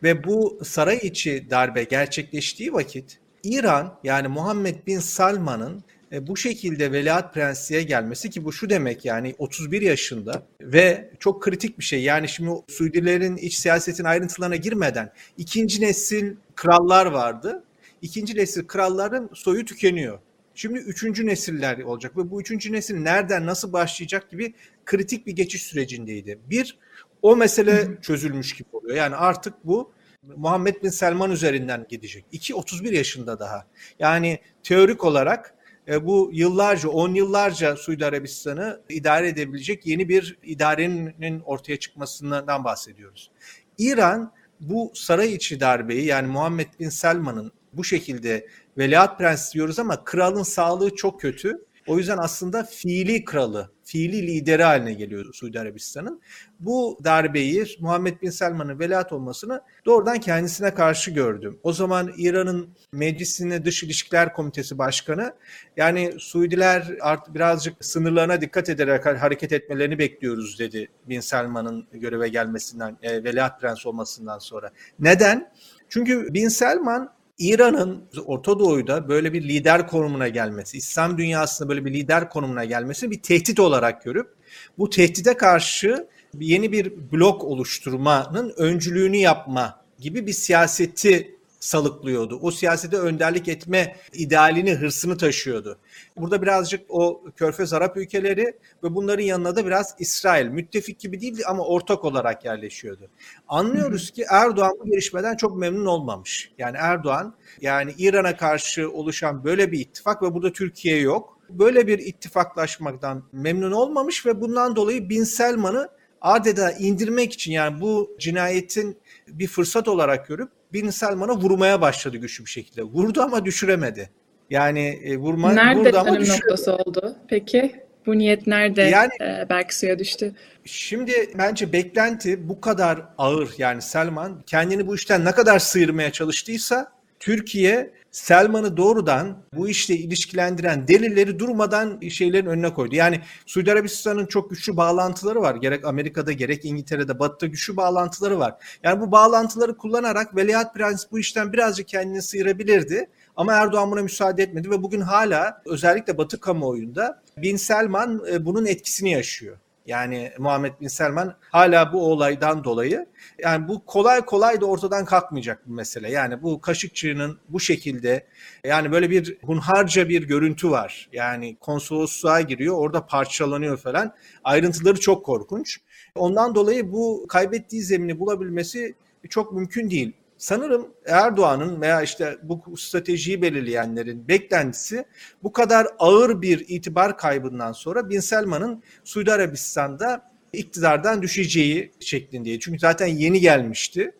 Ve 0.03 0.23
bu 0.23 0.59
saray 0.63 0.97
içi 0.97 1.47
darbe 1.49 1.83
gerçekleştiği 1.83 2.73
vakit 2.73 3.19
İran 3.43 3.99
yani 4.03 4.27
Muhammed 4.27 4.87
Bin 4.87 4.99
Salman'ın 4.99 5.83
e, 6.11 6.27
bu 6.27 6.37
şekilde 6.37 6.91
veliaht 6.91 7.33
prensliğe 7.33 7.83
gelmesi 7.83 8.29
ki 8.29 8.45
bu 8.45 8.53
şu 8.53 8.69
demek 8.69 9.05
yani 9.05 9.35
31 9.37 9.81
yaşında 9.81 10.43
ve 10.61 11.11
çok 11.19 11.43
kritik 11.43 11.79
bir 11.79 11.83
şey. 11.83 12.03
Yani 12.03 12.29
şimdi 12.29 12.51
Suudilerin 12.67 13.37
iç 13.37 13.57
siyasetin 13.57 14.03
ayrıntılarına 14.03 14.55
girmeden 14.55 15.13
ikinci 15.37 15.81
nesil 15.81 16.35
krallar 16.55 17.05
vardı. 17.05 17.63
İkinci 18.01 18.35
nesil 18.35 18.67
kralların 18.67 19.29
soyu 19.33 19.65
tükeniyor. 19.65 20.19
Şimdi 20.55 20.79
üçüncü 20.79 21.25
nesiller 21.25 21.79
olacak 21.79 22.17
ve 22.17 22.31
bu 22.31 22.41
üçüncü 22.41 22.71
nesil 22.71 22.95
nereden 22.97 23.45
nasıl 23.45 23.73
başlayacak 23.73 24.31
gibi 24.31 24.53
kritik 24.85 25.27
bir 25.27 25.31
geçiş 25.31 25.63
sürecindeydi. 25.63 26.39
Bir, 26.49 26.77
o 27.21 27.35
mesele 27.35 27.87
çözülmüş 28.01 28.53
gibi 28.53 28.67
oluyor. 28.71 28.95
Yani 28.97 29.15
artık 29.15 29.53
bu 29.63 29.91
Muhammed 30.35 30.83
Bin 30.83 30.89
Selman 30.89 31.31
üzerinden 31.31 31.85
gidecek. 31.89 32.25
2 32.31 32.55
31 32.55 32.91
yaşında 32.91 33.39
daha. 33.39 33.65
Yani 33.99 34.39
teorik 34.63 35.03
olarak 35.03 35.55
e, 35.87 36.05
bu 36.05 36.29
yıllarca, 36.33 36.89
on 36.89 37.13
yıllarca 37.13 37.75
Suudi 37.75 38.05
Arabistan'ı 38.05 38.81
idare 38.89 39.27
edebilecek 39.27 39.85
yeni 39.85 40.09
bir 40.09 40.37
idarenin 40.43 41.39
ortaya 41.39 41.77
çıkmasından 41.77 42.63
bahsediyoruz. 42.63 43.31
İran 43.77 44.33
bu 44.59 44.91
saray 44.95 45.33
içi 45.33 45.59
darbeyi 45.59 46.05
yani 46.05 46.27
Muhammed 46.27 46.67
Bin 46.79 46.89
Selman'ın 46.89 47.51
bu 47.73 47.83
şekilde 47.83 48.47
veliaht 48.77 49.17
prensi 49.17 49.53
diyoruz 49.53 49.79
ama 49.79 50.03
kralın 50.03 50.43
sağlığı 50.43 50.95
çok 50.95 51.21
kötü. 51.21 51.65
O 51.89 51.97
yüzden 51.97 52.17
aslında 52.17 52.63
fiili 52.63 53.25
kralı 53.25 53.71
fiili 53.83 54.27
lideri 54.27 54.63
haline 54.63 54.93
geliyor 54.93 55.33
Suudi 55.33 55.59
Arabistan'ın. 55.59 56.21
Bu 56.59 56.99
darbeyi 57.03 57.65
Muhammed 57.79 58.21
Bin 58.21 58.29
Selman'ın 58.29 58.79
veliaht 58.79 59.13
olmasını 59.13 59.61
doğrudan 59.85 60.19
kendisine 60.19 60.73
karşı 60.73 61.11
gördüm. 61.11 61.59
O 61.63 61.73
zaman 61.73 62.13
İran'ın 62.17 62.69
meclisine 62.91 63.65
dış 63.65 63.83
ilişkiler 63.83 64.33
komitesi 64.33 64.77
başkanı 64.77 65.33
yani 65.77 66.13
Suudiler 66.19 66.97
artık 67.01 67.35
birazcık 67.35 67.85
sınırlarına 67.85 68.41
dikkat 68.41 68.69
ederek 68.69 69.05
hareket 69.05 69.51
etmelerini 69.51 69.99
bekliyoruz 69.99 70.59
dedi 70.59 70.89
Bin 71.09 71.19
Selman'ın 71.19 71.87
göreve 71.91 72.29
gelmesinden, 72.29 72.97
e, 73.01 73.23
veliaht 73.23 73.61
prens 73.61 73.85
olmasından 73.85 74.39
sonra. 74.39 74.71
Neden? 74.99 75.51
Çünkü 75.89 76.33
Bin 76.33 76.47
Selman 76.47 77.18
İran'ın 77.39 78.03
Orta 78.25 78.59
Doğu'da 78.59 79.09
böyle 79.09 79.33
bir 79.33 79.43
lider 79.43 79.87
konumuna 79.87 80.27
gelmesi, 80.27 80.77
İslam 80.77 81.17
dünyasında 81.17 81.69
böyle 81.69 81.85
bir 81.85 81.93
lider 81.93 82.29
konumuna 82.29 82.65
gelmesi 82.65 83.11
bir 83.11 83.21
tehdit 83.21 83.59
olarak 83.59 84.03
görüp 84.03 84.33
bu 84.77 84.89
tehdide 84.89 85.37
karşı 85.37 86.07
yeni 86.39 86.71
bir 86.71 87.11
blok 87.11 87.43
oluşturmanın 87.43 88.53
öncülüğünü 88.57 89.17
yapma 89.17 89.85
gibi 89.99 90.27
bir 90.27 90.33
siyaseti 90.33 91.38
salıklıyordu. 91.59 92.39
O 92.41 92.51
siyasete 92.51 92.97
önderlik 92.97 93.47
etme 93.47 93.95
idealini, 94.13 94.75
hırsını 94.75 95.17
taşıyordu. 95.17 95.77
Burada 96.17 96.41
birazcık 96.41 96.81
o 96.89 97.23
Körfez 97.35 97.73
Arap 97.73 97.97
ülkeleri 97.97 98.43
ve 98.83 98.95
bunların 98.95 99.23
yanına 99.23 99.55
da 99.55 99.65
biraz 99.65 99.95
İsrail 99.99 100.45
müttefik 100.45 100.99
gibi 100.99 101.21
değildi 101.21 101.43
ama 101.47 101.65
ortak 101.65 102.05
olarak 102.05 102.45
yerleşiyordu. 102.45 103.09
Anlıyoruz 103.47 104.11
ki 104.11 104.25
Erdoğan 104.29 104.73
bu 104.79 104.85
gelişmeden 104.85 105.35
çok 105.35 105.57
memnun 105.57 105.85
olmamış. 105.85 106.51
Yani 106.57 106.77
Erdoğan 106.79 107.35
yani 107.61 107.93
İran'a 107.97 108.37
karşı 108.37 108.91
oluşan 108.91 109.43
böyle 109.43 109.71
bir 109.71 109.79
ittifak 109.79 110.23
ve 110.23 110.33
burada 110.33 110.51
Türkiye 110.51 110.99
yok. 110.99 111.39
Böyle 111.49 111.87
bir 111.87 111.99
ittifaklaşmaktan 111.99 113.23
memnun 113.31 113.71
olmamış 113.71 114.25
ve 114.25 114.41
bundan 114.41 114.75
dolayı 114.75 115.09
Bin 115.09 115.23
Selman'ı 115.23 115.89
adeta 116.21 116.71
indirmek 116.71 117.33
için 117.33 117.51
yani 117.51 117.81
bu 117.81 118.15
cinayetin 118.19 118.97
bir 119.27 119.47
fırsat 119.47 119.87
olarak 119.87 120.27
görüp 120.27 120.58
Bin 120.73 120.89
Selman'a 120.89 121.35
vurmaya 121.35 121.81
başladı 121.81 122.17
güçlü 122.17 122.45
bir 122.45 122.49
şekilde. 122.49 122.83
Vurdu 122.83 123.21
ama 123.21 123.45
düşüremedi. 123.45 124.09
Yani 124.49 124.99
e, 125.03 125.17
vurma, 125.17 125.53
nerede 125.53 125.79
vurdu 125.79 125.97
ama 125.97 126.19
düşüremedi. 126.19 126.41
noktası 126.41 126.75
oldu? 126.75 127.15
Peki 127.27 127.75
bu 128.05 128.17
niyet 128.17 128.47
nerede 128.47 128.81
Yani- 128.81 129.11
e, 129.21 129.45
belki 129.49 129.77
suya 129.77 129.99
düştü? 129.99 130.35
Şimdi 130.65 131.13
bence 131.37 131.73
beklenti 131.73 132.49
bu 132.49 132.61
kadar 132.61 133.01
ağır 133.17 133.49
yani 133.57 133.81
Selman 133.81 134.41
kendini 134.45 134.87
bu 134.87 134.95
işten 134.95 135.25
ne 135.25 135.31
kadar 135.31 135.59
sıyırmaya 135.59 136.11
çalıştıysa 136.11 136.91
Türkiye 137.19 137.91
Selman'ı 138.11 138.77
doğrudan 138.77 139.37
bu 139.53 139.69
işle 139.69 139.95
ilişkilendiren 139.95 140.87
delilleri 140.87 141.39
durmadan 141.39 141.99
şeylerin 142.09 142.45
önüne 142.45 142.73
koydu. 142.73 142.95
Yani 142.95 143.21
Suudi 143.45 143.71
Arabistan'ın 143.71 144.25
çok 144.25 144.49
güçlü 144.49 144.77
bağlantıları 144.77 145.41
var. 145.41 145.55
Gerek 145.55 145.85
Amerika'da 145.85 146.31
gerek 146.31 146.65
İngiltere'de 146.65 147.19
Batı'da 147.19 147.45
güçlü 147.45 147.77
bağlantıları 147.77 148.39
var. 148.39 148.55
Yani 148.83 149.01
bu 149.01 149.11
bağlantıları 149.11 149.77
kullanarak 149.77 150.35
Veliaht 150.35 150.73
Prens 150.73 151.05
bu 151.11 151.19
işten 151.19 151.53
birazcık 151.53 151.87
kendini 151.87 152.21
sıyırabilirdi. 152.21 153.09
Ama 153.35 153.53
Erdoğan 153.53 153.91
buna 153.91 154.01
müsaade 154.01 154.43
etmedi 154.43 154.69
ve 154.69 154.83
bugün 154.83 155.01
hala 155.01 155.61
özellikle 155.65 156.17
Batı 156.17 156.39
kamuoyunda 156.39 157.21
Bin 157.37 157.55
Selman 157.55 158.23
e, 158.31 158.45
bunun 158.45 158.65
etkisini 158.65 159.11
yaşıyor. 159.11 159.57
Yani 159.89 160.31
Muhammed 160.37 160.73
Bin 160.81 160.87
Selman 160.87 161.35
hala 161.41 161.93
bu 161.93 162.11
olaydan 162.11 162.63
dolayı 162.63 163.05
yani 163.39 163.67
bu 163.67 163.85
kolay 163.85 164.21
kolay 164.21 164.61
da 164.61 164.65
ortadan 164.65 165.05
kalkmayacak 165.05 165.67
bu 165.67 165.73
mesele. 165.73 166.11
Yani 166.11 166.43
bu 166.43 166.61
Kaşıkçı'nın 166.61 167.39
bu 167.49 167.59
şekilde 167.59 168.27
yani 168.63 168.91
böyle 168.91 169.09
bir 169.09 169.37
hunharca 169.41 170.09
bir 170.09 170.23
görüntü 170.23 170.71
var. 170.71 171.09
Yani 171.13 171.57
konsolosluğa 171.59 172.41
giriyor 172.41 172.77
orada 172.77 173.05
parçalanıyor 173.05 173.77
falan. 173.77 174.15
Ayrıntıları 174.43 174.99
çok 174.99 175.25
korkunç. 175.25 175.79
Ondan 176.15 176.55
dolayı 176.55 176.91
bu 176.91 177.25
kaybettiği 177.29 177.81
zemini 177.81 178.19
bulabilmesi 178.19 178.95
çok 179.29 179.53
mümkün 179.53 179.89
değil. 179.89 180.13
Sanırım 180.39 180.87
Erdoğan'ın 181.05 181.81
veya 181.81 182.01
işte 182.01 182.37
bu 182.43 182.77
stratejiyi 182.77 183.41
belirleyenlerin 183.41 184.27
beklentisi 184.27 185.05
bu 185.43 185.53
kadar 185.53 185.87
ağır 185.99 186.41
bir 186.41 186.65
itibar 186.67 187.17
kaybından 187.17 187.71
sonra 187.71 188.09
Bin 188.09 188.19
Selman'ın 188.19 188.83
Suudi 189.03 189.31
Arabistan'da 189.31 190.31
iktidardan 190.53 191.21
düşeceği 191.21 191.91
şeklindeydi. 191.99 192.59
Çünkü 192.59 192.79
zaten 192.79 193.07
yeni 193.07 193.39
gelmişti. 193.39 194.11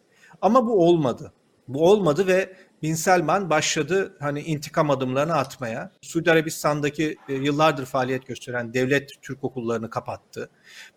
Ama 0.41 0.67
bu 0.67 0.87
olmadı. 0.87 1.33
Bu 1.67 1.89
olmadı 1.89 2.27
ve 2.27 2.53
Bin 2.83 2.93
Selman 2.93 3.49
başladı 3.49 4.17
hani 4.19 4.41
intikam 4.41 4.89
adımlarını 4.89 5.33
atmaya. 5.33 5.91
Suudi 6.01 6.31
Arabistan'daki 6.31 7.17
e, 7.29 7.33
yıllardır 7.33 7.85
faaliyet 7.85 8.27
gösteren 8.27 8.73
devlet 8.73 9.11
Türk 9.21 9.43
okullarını 9.43 9.89
kapattı. 9.89 10.49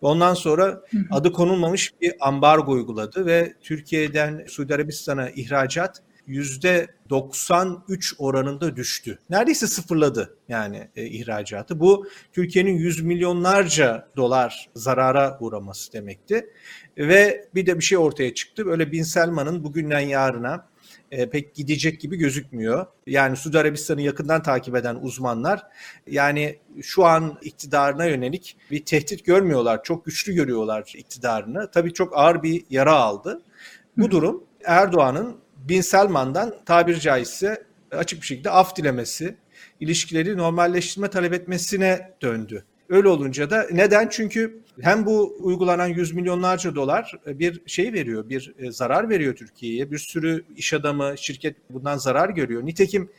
Ve 0.03 0.07
ondan 0.07 0.33
sonra 0.33 0.81
adı 1.11 1.31
konulmamış 1.31 1.93
bir 2.01 2.13
ambargo 2.19 2.71
uyguladı 2.71 3.25
ve 3.25 3.53
Türkiye'den 3.61 4.45
Suudi 4.47 4.75
Arabistan'a 4.75 5.29
ihracat 5.29 6.01
%93 6.27 8.15
oranında 8.17 8.75
düştü. 8.75 9.19
Neredeyse 9.29 9.67
sıfırladı 9.67 10.37
yani 10.49 10.87
e, 10.95 11.05
ihracatı. 11.05 11.79
Bu 11.79 12.07
Türkiye'nin 12.33 12.75
yüz 12.75 13.01
milyonlarca 13.01 14.07
dolar 14.17 14.69
zarara 14.75 15.37
uğraması 15.39 15.93
demekti. 15.93 16.49
Ve 16.97 17.47
bir 17.55 17.65
de 17.65 17.77
bir 17.77 17.83
şey 17.83 17.97
ortaya 17.97 18.33
çıktı. 18.33 18.65
Böyle 18.65 18.91
Bin 18.91 19.03
Selman'ın 19.03 19.63
bugünden 19.63 19.99
yarına 19.99 20.67
e, 21.11 21.29
pek 21.29 21.55
gidecek 21.55 21.99
gibi 21.99 22.17
gözükmüyor. 22.17 22.85
Yani 23.07 23.37
Suudi 23.37 23.59
Arabistan'ı 23.59 24.01
yakından 24.01 24.43
takip 24.43 24.75
eden 24.75 24.95
uzmanlar 24.95 25.63
yani 26.07 26.59
şu 26.81 27.05
an 27.05 27.37
iktidarına 27.41 28.05
yönelik 28.05 28.57
bir 28.71 28.85
tehdit 28.85 29.25
görmüyorlar. 29.25 29.83
Çok 29.83 30.05
güçlü 30.05 30.33
görüyorlar 30.33 30.93
iktidarını. 30.97 31.71
Tabii 31.71 31.93
çok 31.93 32.17
ağır 32.17 32.43
bir 32.43 32.63
yara 32.69 32.93
aldı. 32.93 33.41
Bu 33.97 34.11
durum 34.11 34.43
Erdoğan'ın 34.65 35.35
Bin 35.63 35.81
Selman'dan 35.81 36.55
tabiri 36.65 36.99
caizse 36.99 37.63
açık 37.91 38.21
bir 38.21 38.25
şekilde 38.25 38.49
af 38.49 38.75
dilemesi, 38.75 39.35
ilişkileri 39.79 40.37
normalleştirme 40.37 41.09
talep 41.09 41.33
etmesine 41.33 42.11
döndü. 42.21 42.63
Öyle 42.89 43.07
olunca 43.07 43.49
da 43.49 43.67
neden? 43.71 44.07
Çünkü 44.11 44.59
hem 44.81 45.05
bu 45.05 45.35
uygulanan 45.39 45.87
yüz 45.87 46.13
milyonlarca 46.13 46.75
dolar 46.75 47.19
bir 47.25 47.61
şey 47.65 47.93
veriyor, 47.93 48.29
bir 48.29 48.53
e, 48.57 48.71
zarar 48.71 49.09
veriyor 49.09 49.35
Türkiye'ye. 49.35 49.91
Bir 49.91 49.97
sürü 49.97 50.45
iş 50.57 50.73
adamı, 50.73 51.13
şirket 51.17 51.55
bundan 51.69 51.97
zarar 51.97 52.29
görüyor. 52.29 52.65
Nitekim 52.65 53.09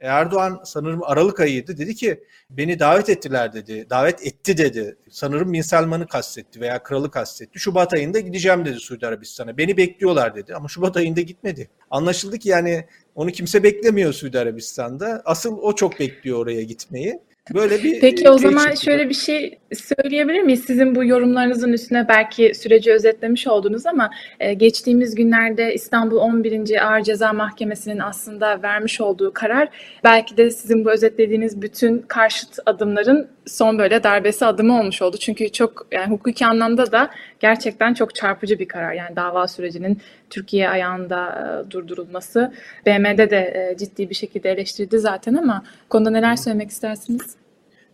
Erdoğan 0.00 0.60
sanırım 0.64 1.02
Aralık 1.02 1.40
ayıydı. 1.40 1.78
Dedi 1.78 1.94
ki 1.94 2.24
beni 2.50 2.78
davet 2.78 3.08
ettiler 3.08 3.52
dedi. 3.52 3.86
Davet 3.90 4.26
etti 4.26 4.58
dedi. 4.58 4.96
Sanırım 5.10 5.52
Bin 5.52 5.60
Selman'ı 5.60 6.06
kastetti 6.06 6.60
veya 6.60 6.82
kralı 6.82 7.10
kastetti. 7.10 7.58
Şubat 7.58 7.92
ayında 7.92 8.20
gideceğim 8.20 8.64
dedi 8.64 8.78
Suudi 8.78 9.06
Arabistan'a. 9.06 9.58
Beni 9.58 9.76
bekliyorlar 9.76 10.34
dedi 10.34 10.54
ama 10.54 10.68
Şubat 10.68 10.96
ayında 10.96 11.20
gitmedi. 11.20 11.70
Anlaşıldı 11.90 12.38
ki 12.38 12.48
yani 12.48 12.86
onu 13.14 13.30
kimse 13.30 13.62
beklemiyor 13.62 14.12
Suudi 14.12 14.38
Arabistan'da. 14.38 15.22
Asıl 15.24 15.58
o 15.58 15.74
çok 15.74 16.00
bekliyor 16.00 16.38
oraya 16.38 16.62
gitmeyi. 16.62 17.20
Böyle 17.54 17.82
bir 17.82 18.00
Peki 18.00 18.30
o 18.30 18.38
şey 18.38 18.50
zaman 18.50 18.64
çıktı. 18.64 18.84
şöyle 18.84 19.08
bir 19.08 19.14
şey 19.14 19.58
söyleyebilir 19.74 20.42
miyiz? 20.42 20.64
Sizin 20.64 20.94
bu 20.94 21.04
yorumlarınızın 21.04 21.72
üstüne 21.72 22.08
belki 22.08 22.52
süreci 22.54 22.92
özetlemiş 22.92 23.46
oldunuz 23.46 23.86
ama 23.86 24.10
e, 24.40 24.54
geçtiğimiz 24.54 25.14
günlerde 25.14 25.74
İstanbul 25.74 26.16
11. 26.16 26.86
Ağır 26.86 27.02
Ceza 27.02 27.32
Mahkemesi'nin 27.32 27.98
aslında 27.98 28.62
vermiş 28.62 29.00
olduğu 29.00 29.32
karar 29.32 29.68
belki 30.04 30.36
de 30.36 30.50
sizin 30.50 30.84
bu 30.84 30.90
özetlediğiniz 30.90 31.62
bütün 31.62 31.98
karşıt 31.98 32.58
adımların 32.66 33.28
son 33.46 33.78
böyle 33.78 34.02
darbesi 34.02 34.46
adımı 34.46 34.80
olmuş 34.80 35.02
oldu. 35.02 35.16
Çünkü 35.16 35.52
çok 35.52 35.86
yani 35.92 36.10
hukuki 36.10 36.46
anlamda 36.46 36.92
da 36.92 37.10
gerçekten 37.40 37.94
çok 37.94 38.14
çarpıcı 38.14 38.58
bir 38.58 38.68
karar. 38.68 38.92
Yani 38.92 39.16
dava 39.16 39.48
sürecinin 39.48 39.98
Türkiye 40.30 40.68
ayağında 40.68 41.26
e, 41.66 41.70
durdurulması 41.70 42.52
BM'de 42.86 43.30
de 43.30 43.70
e, 43.70 43.76
ciddi 43.76 44.10
bir 44.10 44.14
şekilde 44.14 44.50
eleştirdi 44.50 44.98
zaten 44.98 45.34
ama 45.34 45.64
konuda 45.88 46.10
neler 46.10 46.36
söylemek 46.36 46.70
istersiniz? 46.70 47.36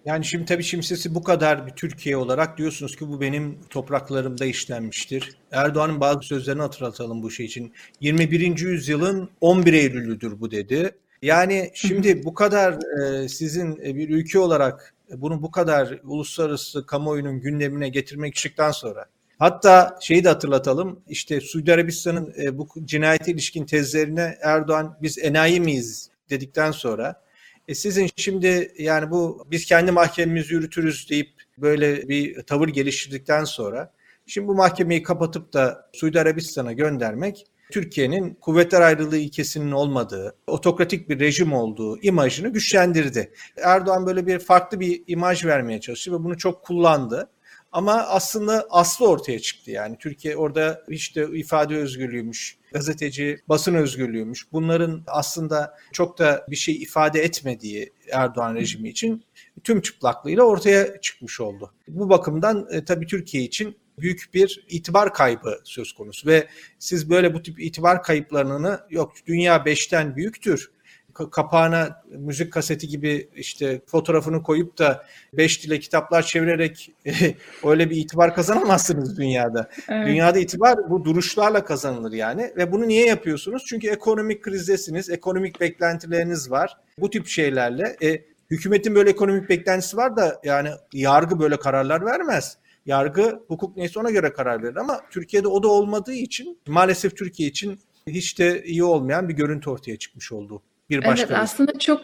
Yani 0.05 0.25
şimdi 0.25 0.45
tabii 0.45 0.63
şimdi 0.63 0.87
siz 0.87 1.15
bu 1.15 1.23
kadar 1.23 1.67
bir 1.67 1.73
Türkiye 1.73 2.17
olarak 2.17 2.59
diyorsunuz 2.59 2.97
ki 2.97 3.09
bu 3.09 3.21
benim 3.21 3.59
topraklarımda 3.71 4.45
işlenmiştir. 4.45 5.37
Erdoğan'ın 5.53 6.01
bazı 6.01 6.23
sözlerini 6.23 6.63
hatırlatalım 6.63 7.23
bu 7.23 7.31
şey 7.31 7.47
için. 7.47 7.73
21. 8.01 8.59
yüzyılın 8.59 9.29
11 9.41 9.73
Eylül'üdür 9.73 10.41
bu 10.41 10.51
dedi. 10.51 10.91
Yani 11.23 11.71
şimdi 11.75 12.25
bu 12.25 12.35
kadar 12.35 12.79
e, 13.01 13.29
sizin 13.29 13.77
bir 13.77 14.09
ülke 14.09 14.39
olarak 14.39 14.95
bunu 15.11 15.43
bu 15.43 15.51
kadar 15.51 15.99
uluslararası 16.05 16.87
kamuoyunun 16.87 17.41
gündemine 17.41 17.89
getirmek 17.89 18.35
çıktıktan 18.35 18.71
sonra 18.71 19.05
Hatta 19.39 19.99
şeyi 20.01 20.25
de 20.25 20.29
hatırlatalım. 20.29 21.01
İşte 21.09 21.41
Suudi 21.41 21.73
Arabistan'ın 21.73 22.35
e, 22.43 22.59
bu 22.59 22.69
cinayete 22.85 23.33
ilişkin 23.33 23.67
tezlerine 23.67 24.39
Erdoğan 24.43 24.99
biz 25.03 25.19
enayi 25.19 25.61
miyiz 25.61 26.11
dedikten 26.31 26.71
sonra 26.71 27.23
e 27.69 27.75
sizin 27.75 28.11
şimdi 28.17 28.73
yani 28.79 29.11
bu 29.11 29.47
biz 29.51 29.67
kendi 29.67 29.93
mahkememizi 29.93 30.55
yürütürüz 30.55 31.11
deyip 31.11 31.31
böyle 31.59 32.09
bir 32.09 32.43
tavır 32.43 32.69
geliştirdikten 32.69 33.45
sonra 33.45 33.93
şimdi 34.27 34.49
bu 34.49 34.55
mahkemeyi 34.55 35.03
kapatıp 35.03 35.53
da 35.53 35.91
Suudi 35.93 36.21
Arabistan'a 36.21 36.73
göndermek 36.73 37.47
Türkiye'nin 37.73 38.35
kuvvetler 38.35 38.81
ayrılığı 38.81 39.17
ilkesinin 39.17 39.73
olmadığı, 39.73 40.37
otokratik 40.47 41.09
bir 41.09 41.21
rejim 41.21 41.53
olduğu 41.53 41.99
imajını 42.03 42.49
güçlendirdi. 42.49 43.33
Erdoğan 43.57 44.07
böyle 44.07 44.27
bir 44.27 44.39
farklı 44.39 44.81
bir 44.81 45.03
imaj 45.07 45.45
vermeye 45.45 45.81
çalıştı 45.81 46.13
ve 46.13 46.25
bunu 46.25 46.39
çok 46.39 46.63
kullandı. 46.63 47.31
Ama 47.75 47.93
aslında 47.93 48.67
aslı 48.71 49.09
ortaya 49.09 49.39
çıktı 49.39 49.71
yani. 49.71 49.97
Türkiye 49.99 50.37
orada 50.37 50.85
işte 50.89 51.27
ifade 51.33 51.77
özgürlüğüymüş, 51.77 52.59
gazeteci 52.73 53.41
basın 53.49 53.75
özgürlüğüymüş. 53.75 54.53
Bunların 54.53 55.03
aslında 55.07 55.75
çok 55.93 56.19
da 56.19 56.47
bir 56.51 56.57
şey 56.57 56.75
ifade 56.75 57.23
etmediği 57.23 57.93
Erdoğan 58.13 58.55
rejimi 58.55 58.89
için 58.89 59.25
tüm 59.65 59.81
çıplaklığıyla 59.81 60.43
ortaya 60.43 61.01
çıkmış 61.01 61.41
oldu. 61.41 61.73
Bu 61.89 62.09
bakımdan 62.11 62.67
e, 62.71 62.85
tabii 62.85 63.07
Türkiye 63.07 63.43
için 63.43 63.77
büyük 63.99 64.31
bir 64.35 64.65
itibar 64.69 65.15
kaybı 65.15 65.61
söz 65.65 65.93
konusu 65.93 66.29
ve 66.29 66.49
siz 66.79 67.11
böyle 67.11 67.35
bu 67.35 67.43
tip 67.43 67.61
itibar 67.61 68.03
kayıplarını 68.03 68.81
yok 68.91 69.13
dünya 69.27 69.65
beşten 69.65 70.17
büyüktür. 70.17 70.71
Ka- 71.15 71.31
kapağına 71.31 72.03
müzik 72.19 72.53
kaseti 72.53 72.89
gibi 72.89 73.29
işte 73.35 73.81
fotoğrafını 73.87 74.43
koyup 74.43 74.79
da 74.79 75.05
beş 75.33 75.65
dile 75.65 75.79
kitaplar 75.79 76.23
çevirerek 76.23 76.93
öyle 77.65 77.91
bir 77.91 77.97
itibar 77.97 78.35
kazanamazsınız 78.35 79.19
dünyada. 79.19 79.71
Evet. 79.89 80.07
Dünyada 80.07 80.39
itibar 80.39 80.91
bu 80.91 81.05
duruşlarla 81.05 81.65
kazanılır 81.65 82.13
yani 82.13 82.53
ve 82.57 82.73
bunu 82.73 82.89
niye 82.89 83.07
yapıyorsunuz? 83.07 83.65
Çünkü 83.67 83.89
ekonomik 83.89 84.43
krizdesiniz, 84.43 85.11
ekonomik 85.11 85.61
beklentileriniz 85.61 86.51
var. 86.51 86.77
Bu 86.99 87.11
tip 87.11 87.27
şeylerle 87.27 87.97
e, 88.03 88.25
hükümetin 88.51 88.95
böyle 88.95 89.11
ekonomik 89.11 89.49
beklentisi 89.49 89.97
var 89.97 90.17
da 90.17 90.41
yani 90.45 90.69
yargı 90.93 91.39
böyle 91.39 91.57
kararlar 91.57 92.07
vermez. 92.07 92.59
Yargı 92.87 93.41
hukuk 93.49 93.77
neyse 93.77 94.01
ona 94.01 94.11
göre 94.11 94.33
karar 94.33 94.63
verir 94.63 94.77
ama 94.77 95.01
Türkiye'de 95.11 95.49
o 95.49 95.63
da 95.63 95.69
olmadığı 95.69 96.13
için 96.13 96.59
maalesef 96.67 97.17
Türkiye 97.17 97.49
için 97.49 97.81
hiç 98.07 98.39
de 98.39 98.65
iyi 98.65 98.85
olmayan 98.85 99.29
bir 99.29 99.35
görüntü 99.35 99.71
ortaya 99.71 99.97
çıkmış 99.97 100.33
oldu. 100.33 100.63
Bir 100.91 100.97
Evet, 100.97 101.07
başka 101.07 101.37
aslında 101.37 101.79
çok 101.79 102.01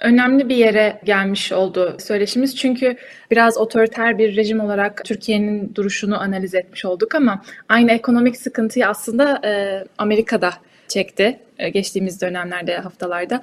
önemli 0.00 0.48
bir 0.48 0.56
yere 0.56 1.00
gelmiş 1.04 1.52
oldu 1.52 1.96
söyleşimiz. 2.00 2.56
Çünkü 2.56 2.96
biraz 3.30 3.58
otoriter 3.58 4.18
bir 4.18 4.36
rejim 4.36 4.60
olarak 4.60 5.04
Türkiye'nin 5.04 5.74
duruşunu 5.74 6.20
analiz 6.20 6.54
etmiş 6.54 6.84
olduk 6.84 7.14
ama 7.14 7.42
aynı 7.68 7.92
ekonomik 7.92 8.36
sıkıntıyı 8.36 8.88
aslında 8.88 9.40
e, 9.44 9.84
Amerika'da 9.98 10.52
çekti 10.88 11.40
e, 11.58 11.68
geçtiğimiz 11.68 12.20
dönemlerde, 12.20 12.76
haftalarda. 12.76 13.40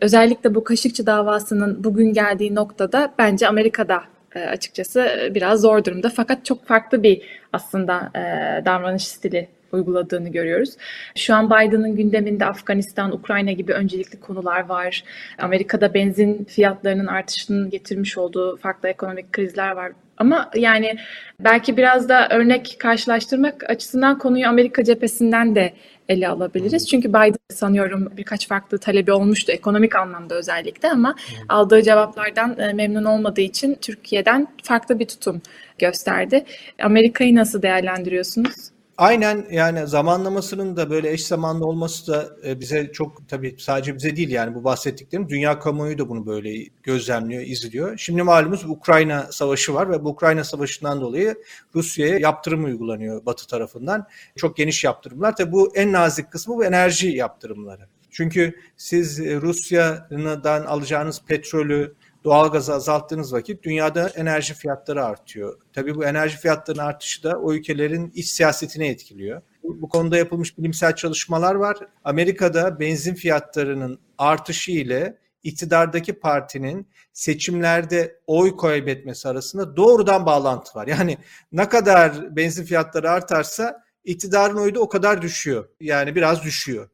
Özellikle 0.00 0.54
bu 0.54 0.64
Kaşıkçı 0.64 1.06
davasının 1.06 1.84
bugün 1.84 2.12
geldiği 2.12 2.54
noktada 2.54 3.14
bence 3.18 3.48
Amerika'da 3.48 4.02
e, 4.34 4.40
açıkçası 4.40 5.30
biraz 5.34 5.60
zor 5.60 5.84
durumda. 5.84 6.10
Fakat 6.16 6.44
çok 6.44 6.66
farklı 6.66 7.02
bir 7.02 7.22
aslında 7.52 8.10
e, 8.14 8.20
davranış 8.64 9.08
stili 9.08 9.48
uyguladığını 9.72 10.28
görüyoruz. 10.28 10.76
Şu 11.16 11.34
an 11.34 11.50
Biden'ın 11.50 11.96
gündeminde 11.96 12.44
Afganistan, 12.46 13.12
Ukrayna 13.12 13.52
gibi 13.52 13.72
öncelikli 13.72 14.20
konular 14.20 14.68
var. 14.68 15.04
Amerika'da 15.38 15.94
benzin 15.94 16.44
fiyatlarının 16.44 17.06
artışının 17.06 17.70
getirmiş 17.70 18.18
olduğu 18.18 18.56
farklı 18.56 18.88
ekonomik 18.88 19.32
krizler 19.32 19.70
var. 19.70 19.92
Ama 20.18 20.50
yani 20.54 20.98
belki 21.40 21.76
biraz 21.76 22.08
da 22.08 22.28
örnek 22.30 22.76
karşılaştırmak 22.78 23.70
açısından 23.70 24.18
konuyu 24.18 24.48
Amerika 24.48 24.84
cephesinden 24.84 25.54
de 25.54 25.72
ele 26.08 26.28
alabiliriz. 26.28 26.88
Çünkü 26.88 27.08
Biden 27.08 27.38
sanıyorum 27.50 28.12
birkaç 28.16 28.48
farklı 28.48 28.78
talebi 28.78 29.12
olmuştu 29.12 29.52
ekonomik 29.52 29.96
anlamda 29.96 30.34
özellikle 30.34 30.90
ama 30.90 31.14
aldığı 31.48 31.82
cevaplardan 31.82 32.58
e, 32.58 32.72
memnun 32.72 33.04
olmadığı 33.04 33.40
için 33.40 33.74
Türkiye'den 33.80 34.48
farklı 34.62 34.98
bir 34.98 35.08
tutum 35.08 35.42
gösterdi. 35.78 36.44
Amerika'yı 36.82 37.34
nasıl 37.34 37.62
değerlendiriyorsunuz? 37.62 38.77
Aynen 38.98 39.46
yani 39.50 39.86
zamanlamasının 39.86 40.76
da 40.76 40.90
böyle 40.90 41.10
eş 41.10 41.26
zamanlı 41.26 41.66
olması 41.66 42.12
da 42.12 42.36
e, 42.44 42.60
bize 42.60 42.92
çok 42.92 43.28
tabii 43.28 43.56
sadece 43.58 43.94
bize 43.94 44.16
değil 44.16 44.30
yani 44.30 44.54
bu 44.54 44.64
bahsettiklerim 44.64 45.28
dünya 45.28 45.58
kamuoyu 45.58 45.98
da 45.98 46.08
bunu 46.08 46.26
böyle 46.26 46.64
gözlemliyor, 46.82 47.42
izliyor. 47.42 47.98
Şimdi 47.98 48.22
malumunuz 48.22 48.64
Ukrayna 48.64 49.26
savaşı 49.32 49.74
var 49.74 49.90
ve 49.90 50.04
bu 50.04 50.08
Ukrayna 50.08 50.44
savaşından 50.44 51.00
dolayı 51.00 51.34
Rusya'ya 51.74 52.18
yaptırım 52.18 52.64
uygulanıyor 52.64 53.26
Batı 53.26 53.46
tarafından. 53.46 54.06
Çok 54.36 54.56
geniş 54.56 54.84
yaptırımlar. 54.84 55.36
Tabii 55.36 55.52
bu 55.52 55.76
en 55.76 55.92
nazik 55.92 56.30
kısmı 56.30 56.56
bu 56.56 56.64
enerji 56.64 57.08
yaptırımları. 57.08 57.88
Çünkü 58.10 58.60
siz 58.76 59.20
e, 59.20 59.40
Rusya'dan 59.40 60.66
alacağınız 60.66 61.22
petrolü, 61.26 61.94
doğalgazı 62.28 62.74
azalttığınız 62.74 63.32
vakit 63.32 63.62
dünyada 63.62 64.08
enerji 64.08 64.54
fiyatları 64.54 65.04
artıyor. 65.04 65.60
Tabii 65.72 65.94
bu 65.94 66.04
enerji 66.04 66.36
fiyatlarının 66.36 66.82
artışı 66.82 67.22
da 67.22 67.40
o 67.40 67.54
ülkelerin 67.54 68.12
iç 68.14 68.26
siyasetine 68.26 68.88
etkiliyor. 68.88 69.42
Bu, 69.62 69.82
bu 69.82 69.88
konuda 69.88 70.16
yapılmış 70.16 70.58
bilimsel 70.58 70.96
çalışmalar 70.96 71.54
var. 71.54 71.76
Amerika'da 72.04 72.80
benzin 72.80 73.14
fiyatlarının 73.14 74.00
artışı 74.18 74.72
ile 74.72 75.18
iktidardaki 75.42 76.12
partinin 76.12 76.88
seçimlerde 77.12 78.20
oy 78.26 78.56
kaybetmesi 78.56 79.28
arasında 79.28 79.76
doğrudan 79.76 80.26
bağlantı 80.26 80.78
var. 80.78 80.86
Yani 80.86 81.18
ne 81.52 81.68
kadar 81.68 82.36
benzin 82.36 82.64
fiyatları 82.64 83.10
artarsa 83.10 83.82
iktidarın 84.04 84.56
oyu 84.56 84.74
da 84.74 84.80
o 84.80 84.88
kadar 84.88 85.22
düşüyor. 85.22 85.68
Yani 85.80 86.14
biraz 86.14 86.42
düşüyor. 86.42 86.88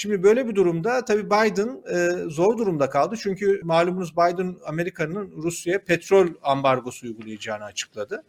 Şimdi 0.00 0.22
böyle 0.22 0.48
bir 0.48 0.54
durumda 0.54 1.04
tabii 1.04 1.26
Biden 1.26 1.82
e, 1.90 2.28
zor 2.30 2.58
durumda 2.58 2.90
kaldı. 2.90 3.16
Çünkü 3.20 3.60
malumunuz 3.64 4.12
Biden 4.16 4.56
Amerika'nın 4.66 5.32
Rusya'ya 5.42 5.84
petrol 5.84 6.28
ambargosu 6.42 7.06
uygulayacağını 7.06 7.64
açıkladı. 7.64 8.24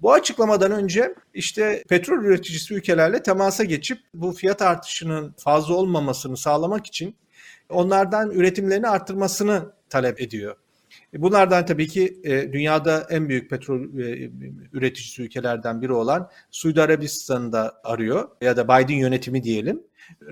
Bu 0.00 0.12
açıklamadan 0.12 0.72
önce 0.72 1.14
işte 1.34 1.84
petrol 1.88 2.24
üreticisi 2.24 2.74
ülkelerle 2.74 3.22
temasa 3.22 3.64
geçip 3.64 3.98
bu 4.14 4.32
fiyat 4.32 4.62
artışının 4.62 5.34
fazla 5.38 5.74
olmamasını 5.74 6.36
sağlamak 6.36 6.86
için 6.86 7.16
onlardan 7.68 8.30
üretimlerini 8.30 8.88
arttırmasını 8.88 9.72
talep 9.88 10.20
ediyor. 10.20 10.56
Bunlardan 11.22 11.66
tabii 11.66 11.88
ki 11.88 12.20
e, 12.24 12.52
dünyada 12.52 13.06
en 13.10 13.28
büyük 13.28 13.50
petrol 13.50 13.98
e, 13.98 14.30
üreticisi 14.72 15.22
ülkelerden 15.22 15.82
biri 15.82 15.92
olan 15.92 16.30
Suudi 16.50 16.82
Arabistan'ı 16.82 17.52
da 17.52 17.80
arıyor 17.84 18.28
ya 18.40 18.56
da 18.56 18.64
Biden 18.64 18.94
yönetimi 18.94 19.42
diyelim. 19.42 19.82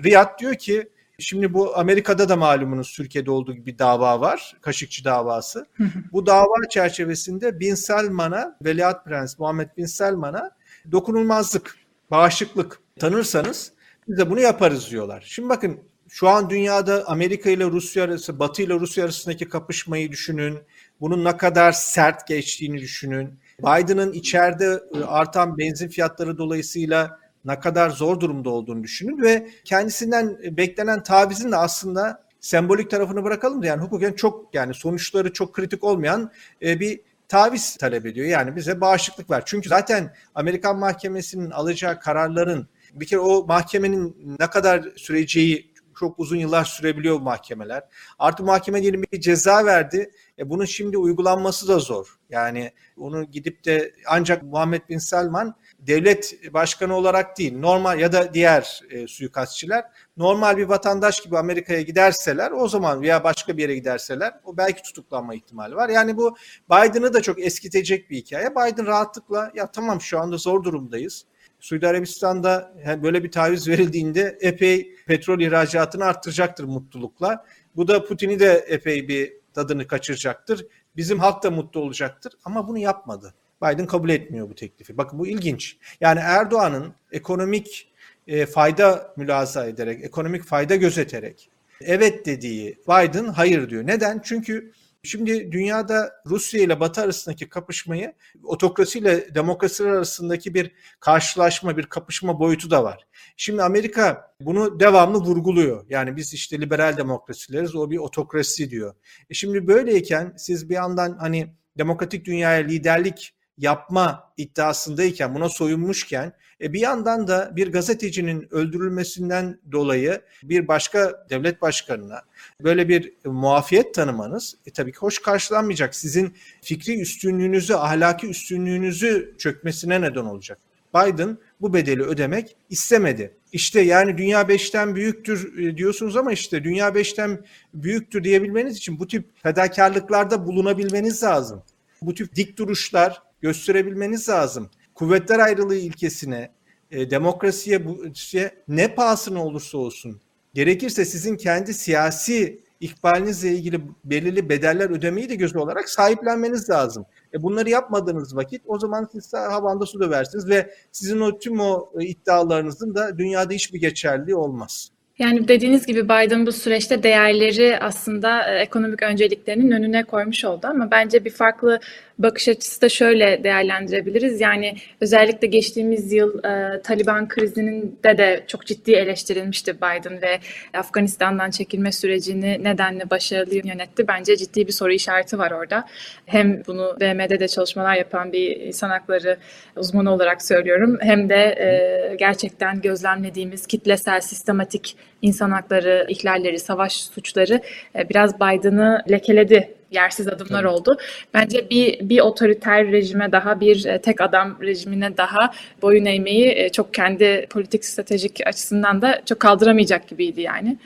Riyad 0.03 0.39
diyor 0.39 0.55
ki 0.55 0.89
şimdi 1.19 1.53
bu 1.53 1.77
Amerika'da 1.77 2.29
da 2.29 2.35
malumunuz 2.35 2.91
Türkiye'de 2.91 3.31
olduğu 3.31 3.53
gibi 3.53 3.65
bir 3.65 3.79
dava 3.79 4.21
var. 4.21 4.55
Kaşıkçı 4.61 5.05
davası. 5.05 5.65
bu 6.11 6.25
dava 6.25 6.69
çerçevesinde 6.69 7.59
Bin 7.59 7.75
Salman'a, 7.75 8.57
Veliaht 8.65 9.05
Prens 9.05 9.39
Muhammed 9.39 9.69
Bin 9.77 9.85
Salman'a 9.85 10.51
dokunulmazlık, 10.91 11.75
bağışıklık 12.11 12.79
tanırsanız 12.99 13.73
biz 14.07 14.17
de 14.17 14.29
bunu 14.29 14.39
yaparız 14.39 14.91
diyorlar. 14.91 15.23
Şimdi 15.27 15.49
bakın 15.49 15.79
şu 16.13 16.29
an 16.29 16.49
dünyada 16.49 17.03
Amerika 17.07 17.49
ile 17.49 17.65
Rusya 17.65 18.03
arası, 18.03 18.39
Batı 18.39 18.61
ile 18.61 18.73
Rusya 18.73 19.03
arasındaki 19.05 19.49
kapışmayı 19.49 20.11
düşünün. 20.11 20.59
Bunun 21.01 21.25
ne 21.25 21.37
kadar 21.37 21.71
sert 21.71 22.27
geçtiğini 22.27 22.77
düşünün. 22.77 23.39
Biden'ın 23.59 24.13
içeride 24.13 24.79
artan 25.07 25.57
benzin 25.57 25.87
fiyatları 25.87 26.37
dolayısıyla 26.37 27.19
ne 27.45 27.59
kadar 27.59 27.89
zor 27.89 28.19
durumda 28.19 28.49
olduğunu 28.49 28.83
düşünün 28.83 29.21
ve 29.21 29.49
kendisinden 29.65 30.57
beklenen 30.57 31.03
tavizin 31.03 31.51
de 31.51 31.57
aslında 31.57 32.23
sembolik 32.39 32.89
tarafını 32.91 33.23
bırakalım 33.23 33.61
da 33.61 33.65
yani 33.65 33.81
hukuken 33.81 34.13
çok 34.13 34.55
yani 34.55 34.73
sonuçları 34.73 35.33
çok 35.33 35.53
kritik 35.53 35.83
olmayan 35.83 36.31
bir 36.61 37.01
taviz 37.27 37.75
talep 37.77 38.05
ediyor. 38.05 38.27
Yani 38.27 38.55
bize 38.55 38.81
bağışıklık 38.81 39.29
ver. 39.29 39.43
Çünkü 39.45 39.69
zaten 39.69 40.13
Amerikan 40.35 40.79
mahkemesinin 40.79 41.51
alacağı 41.51 41.99
kararların 41.99 42.67
bir 42.93 43.05
kere 43.05 43.19
o 43.19 43.45
mahkemenin 43.45 44.37
ne 44.39 44.49
kadar 44.49 44.83
süreceği 44.95 45.72
çok 45.99 46.19
uzun 46.19 46.37
yıllar 46.37 46.65
sürebiliyor 46.65 47.19
mahkemeler. 47.19 47.83
Artı 48.19 48.43
mahkeme 48.43 48.81
diyelim 48.81 49.03
bir 49.11 49.21
ceza 49.21 49.65
verdi. 49.65 50.11
E 50.39 50.49
bunun 50.49 50.65
şimdi 50.65 50.97
uygulanması 50.97 51.67
da 51.67 51.79
zor. 51.79 52.19
Yani 52.29 52.71
onu 52.97 53.23
gidip 53.23 53.65
de 53.65 53.93
ancak 54.07 54.43
Muhammed 54.43 54.81
Bin 54.89 54.97
Salman 54.97 55.55
devlet 55.79 56.53
başkanı 56.53 56.95
olarak 56.95 57.37
değil 57.37 57.59
normal 57.59 57.99
ya 57.99 58.11
da 58.11 58.33
diğer 58.33 58.81
e, 58.89 59.07
suikastçiler 59.07 59.83
normal 60.17 60.57
bir 60.57 60.63
vatandaş 60.63 61.21
gibi 61.21 61.37
Amerika'ya 61.37 61.81
giderseler 61.81 62.51
o 62.51 62.67
zaman 62.67 63.01
veya 63.01 63.23
başka 63.23 63.57
bir 63.57 63.61
yere 63.61 63.75
giderseler 63.75 64.33
o 64.43 64.57
belki 64.57 64.83
tutuklanma 64.83 65.35
ihtimali 65.35 65.75
var. 65.75 65.89
Yani 65.89 66.17
bu 66.17 66.37
Biden'ı 66.71 67.13
da 67.13 67.21
çok 67.21 67.39
eskitecek 67.41 68.09
bir 68.09 68.17
hikaye. 68.17 68.51
Biden 68.51 68.85
rahatlıkla 68.85 69.51
ya 69.55 69.71
tamam 69.71 70.01
şu 70.01 70.19
anda 70.19 70.37
zor 70.37 70.63
durumdayız. 70.63 71.25
Suudi 71.63 71.87
Arabistan'da 71.87 72.73
böyle 73.03 73.23
bir 73.23 73.31
taviz 73.31 73.67
verildiğinde 73.67 74.37
epey 74.41 74.95
petrol 75.07 75.39
ihracatını 75.39 76.05
arttıracaktır 76.05 76.63
mutlulukla. 76.63 77.45
Bu 77.75 77.87
da 77.87 78.05
Putin'i 78.05 78.39
de 78.39 78.65
epey 78.67 79.07
bir 79.07 79.33
tadını 79.53 79.87
kaçıracaktır. 79.87 80.65
Bizim 80.95 81.19
halk 81.19 81.43
da 81.43 81.51
mutlu 81.51 81.79
olacaktır 81.79 82.33
ama 82.45 82.67
bunu 82.67 82.77
yapmadı. 82.77 83.33
Biden 83.63 83.85
kabul 83.85 84.09
etmiyor 84.09 84.49
bu 84.49 84.55
teklifi. 84.55 84.97
Bakın 84.97 85.19
bu 85.19 85.27
ilginç. 85.27 85.77
Yani 86.01 86.19
Erdoğan'ın 86.19 86.93
ekonomik 87.11 87.93
e, 88.27 88.45
fayda 88.45 89.13
mülaza 89.17 89.65
ederek, 89.65 90.03
ekonomik 90.03 90.43
fayda 90.43 90.75
gözeterek 90.75 91.49
evet 91.81 92.25
dediği 92.25 92.77
Biden 92.87 93.25
hayır 93.25 93.69
diyor. 93.69 93.87
Neden? 93.87 94.21
Çünkü 94.23 94.71
Şimdi 95.05 95.51
dünyada 95.51 96.11
Rusya 96.25 96.61
ile 96.61 96.79
Batı 96.79 97.01
arasındaki 97.01 97.49
kapışmayı 97.49 98.13
otokrasi 98.43 98.99
ile 98.99 99.35
demokrasi 99.35 99.83
arasındaki 99.83 100.53
bir 100.53 100.71
karşılaşma, 100.99 101.77
bir 101.77 101.83
kapışma 101.83 102.39
boyutu 102.39 102.71
da 102.71 102.83
var. 102.83 103.07
Şimdi 103.37 103.63
Amerika 103.63 104.35
bunu 104.41 104.79
devamlı 104.79 105.17
vurguluyor. 105.17 105.85
Yani 105.89 106.15
biz 106.15 106.33
işte 106.33 106.61
liberal 106.61 106.97
demokrasileriz, 106.97 107.75
o 107.75 107.91
bir 107.91 107.97
otokrasi 107.97 108.69
diyor. 108.69 108.95
E 109.29 109.33
şimdi 109.33 109.67
böyleyken 109.67 110.33
siz 110.37 110.69
bir 110.69 110.75
yandan 110.75 111.17
hani 111.19 111.53
demokratik 111.77 112.25
dünyaya 112.25 112.63
liderlik 112.63 113.33
yapma 113.57 114.33
iddiasındayken, 114.37 115.35
buna 115.35 115.49
soyunmuşken 115.49 116.33
e 116.61 116.73
bir 116.73 116.79
yandan 116.79 117.27
da 117.27 117.51
bir 117.55 117.71
gazetecinin 117.71 118.53
öldürülmesinden 118.53 119.59
dolayı 119.71 120.21
bir 120.43 120.67
başka 120.67 121.25
devlet 121.29 121.61
başkanına 121.61 122.21
böyle 122.63 122.89
bir 122.89 123.13
muafiyet 123.25 123.93
tanımanız 123.93 124.55
e 124.65 124.71
tabii 124.71 124.91
ki 124.91 124.97
hoş 124.97 125.19
karşılanmayacak. 125.19 125.95
Sizin 125.95 126.33
fikri 126.61 127.01
üstünlüğünüzü, 127.01 127.73
ahlaki 127.73 128.27
üstünlüğünüzü 128.27 129.35
çökmesine 129.37 130.01
neden 130.01 130.25
olacak. 130.25 130.59
Biden 130.95 131.37
bu 131.61 131.73
bedeli 131.73 132.03
ödemek 132.03 132.55
istemedi. 132.69 133.33
İşte 133.51 133.81
yani 133.81 134.17
dünya 134.17 134.41
5'ten 134.41 134.95
büyüktür 134.95 135.57
e, 135.57 135.77
diyorsunuz 135.77 136.17
ama 136.17 136.31
işte 136.31 136.63
dünya 136.63 136.89
5'ten 136.89 137.45
büyüktür 137.73 138.23
diyebilmeniz 138.23 138.77
için 138.77 138.99
bu 138.99 139.07
tip 139.07 139.25
fedakarlıklarda 139.43 140.45
bulunabilmeniz 140.45 141.23
lazım. 141.23 141.63
Bu 142.01 142.13
tip 142.13 142.35
dik 142.35 142.57
duruşlar 142.57 143.21
gösterebilmeniz 143.43 144.29
lazım. 144.29 144.69
Kuvvetler 144.95 145.39
ayrılığı 145.39 145.75
ilkesine, 145.75 146.51
e, 146.91 147.09
demokrasiye 147.09 147.85
bu, 147.85 148.15
şey, 148.15 148.49
ne 148.67 148.95
pahasına 148.95 149.45
olursa 149.45 149.77
olsun 149.77 150.21
gerekirse 150.53 151.05
sizin 151.05 151.37
kendi 151.37 151.73
siyasi 151.73 152.63
ikbalinizle 152.79 153.49
ilgili 153.49 153.81
belirli 154.05 154.49
bedeller 154.49 154.89
ödemeyi 154.89 155.29
de 155.29 155.35
göz 155.35 155.55
olarak 155.55 155.89
sahiplenmeniz 155.89 156.69
lazım. 156.69 157.05
E 157.33 157.43
bunları 157.43 157.69
yapmadığınız 157.69 158.35
vakit 158.35 158.61
o 158.65 158.79
zaman 158.79 159.09
siz 159.11 159.33
havanda 159.33 159.85
su 159.85 159.99
döversiniz 159.99 160.49
ve 160.49 160.73
sizin 160.91 161.19
o 161.19 161.39
tüm 161.39 161.59
o 161.59 161.91
e, 161.99 162.05
iddialarınızın 162.05 162.95
da 162.95 163.17
dünyada 163.17 163.53
hiçbir 163.53 163.79
geçerliği 163.79 164.35
olmaz. 164.35 164.93
Yani 165.19 165.47
dediğiniz 165.47 165.85
gibi 165.85 166.03
Biden 166.03 166.45
bu 166.45 166.51
süreçte 166.51 167.03
değerleri 167.03 167.79
aslında 167.79 168.49
e, 168.49 168.59
ekonomik 168.59 169.03
önceliklerinin 169.03 169.71
önüne 169.71 170.03
koymuş 170.03 170.45
oldu 170.45 170.67
ama 170.67 170.91
bence 170.91 171.25
bir 171.25 171.29
farklı 171.29 171.79
bakış 172.19 172.47
açısı 172.49 172.81
da 172.81 172.89
şöyle 172.89 173.43
değerlendirebiliriz. 173.43 174.41
Yani 174.41 174.75
özellikle 175.01 175.47
geçtiğimiz 175.47 176.13
yıl 176.13 176.43
e, 176.43 176.81
Taliban 176.81 177.27
krizinin 177.27 177.99
de 178.03 178.17
de 178.17 178.43
çok 178.47 178.65
ciddi 178.65 178.91
eleştirilmişti 178.91 179.77
Biden 179.77 180.21
ve 180.21 180.39
Afganistan'dan 180.73 181.51
çekilme 181.51 181.91
sürecini 181.91 182.63
nedenle 182.63 183.09
başarılı 183.09 183.55
yönetti. 183.55 184.07
Bence 184.07 184.37
ciddi 184.37 184.67
bir 184.67 184.71
soru 184.71 184.93
işareti 184.93 185.39
var 185.39 185.51
orada. 185.51 185.87
Hem 186.25 186.63
bunu 186.67 186.97
BM'de 186.99 187.39
de 187.39 187.47
çalışmalar 187.47 187.95
yapan 187.95 188.33
bir 188.33 188.59
insan 188.59 188.89
hakları 188.89 189.37
uzmanı 189.75 190.13
olarak 190.13 190.41
söylüyorum. 190.41 190.97
Hem 191.01 191.29
de 191.29 191.35
e, 191.35 192.15
gerçekten 192.15 192.81
gözlemlediğimiz 192.81 193.67
kitlesel, 193.67 194.21
sistematik 194.21 194.97
insan 195.21 195.51
hakları 195.51 196.05
ihlalleri, 196.09 196.59
savaş 196.59 196.93
suçları 196.93 197.61
e, 197.95 198.09
biraz 198.09 198.35
Biden'ı 198.35 199.03
lekeledi 199.11 199.75
yersiz 199.93 200.27
adımlar 200.27 200.63
evet. 200.63 200.73
oldu. 200.73 200.97
Bence 201.33 201.69
bir 201.69 202.09
bir 202.09 202.19
otoriter 202.19 202.91
rejime 202.91 203.31
daha 203.31 203.59
bir 203.59 203.85
e, 203.85 204.01
tek 204.01 204.21
adam 204.21 204.57
rejimine 204.61 205.17
daha 205.17 205.53
boyun 205.81 206.05
eğmeyi 206.05 206.53
e, 206.55 206.69
çok 206.69 206.93
kendi 206.93 207.47
politik 207.49 207.85
stratejik 207.85 208.47
açısından 208.47 209.01
da 209.01 209.21
çok 209.25 209.39
kaldıramayacak 209.39 210.07
gibiydi 210.07 210.41
yani. 210.41 210.77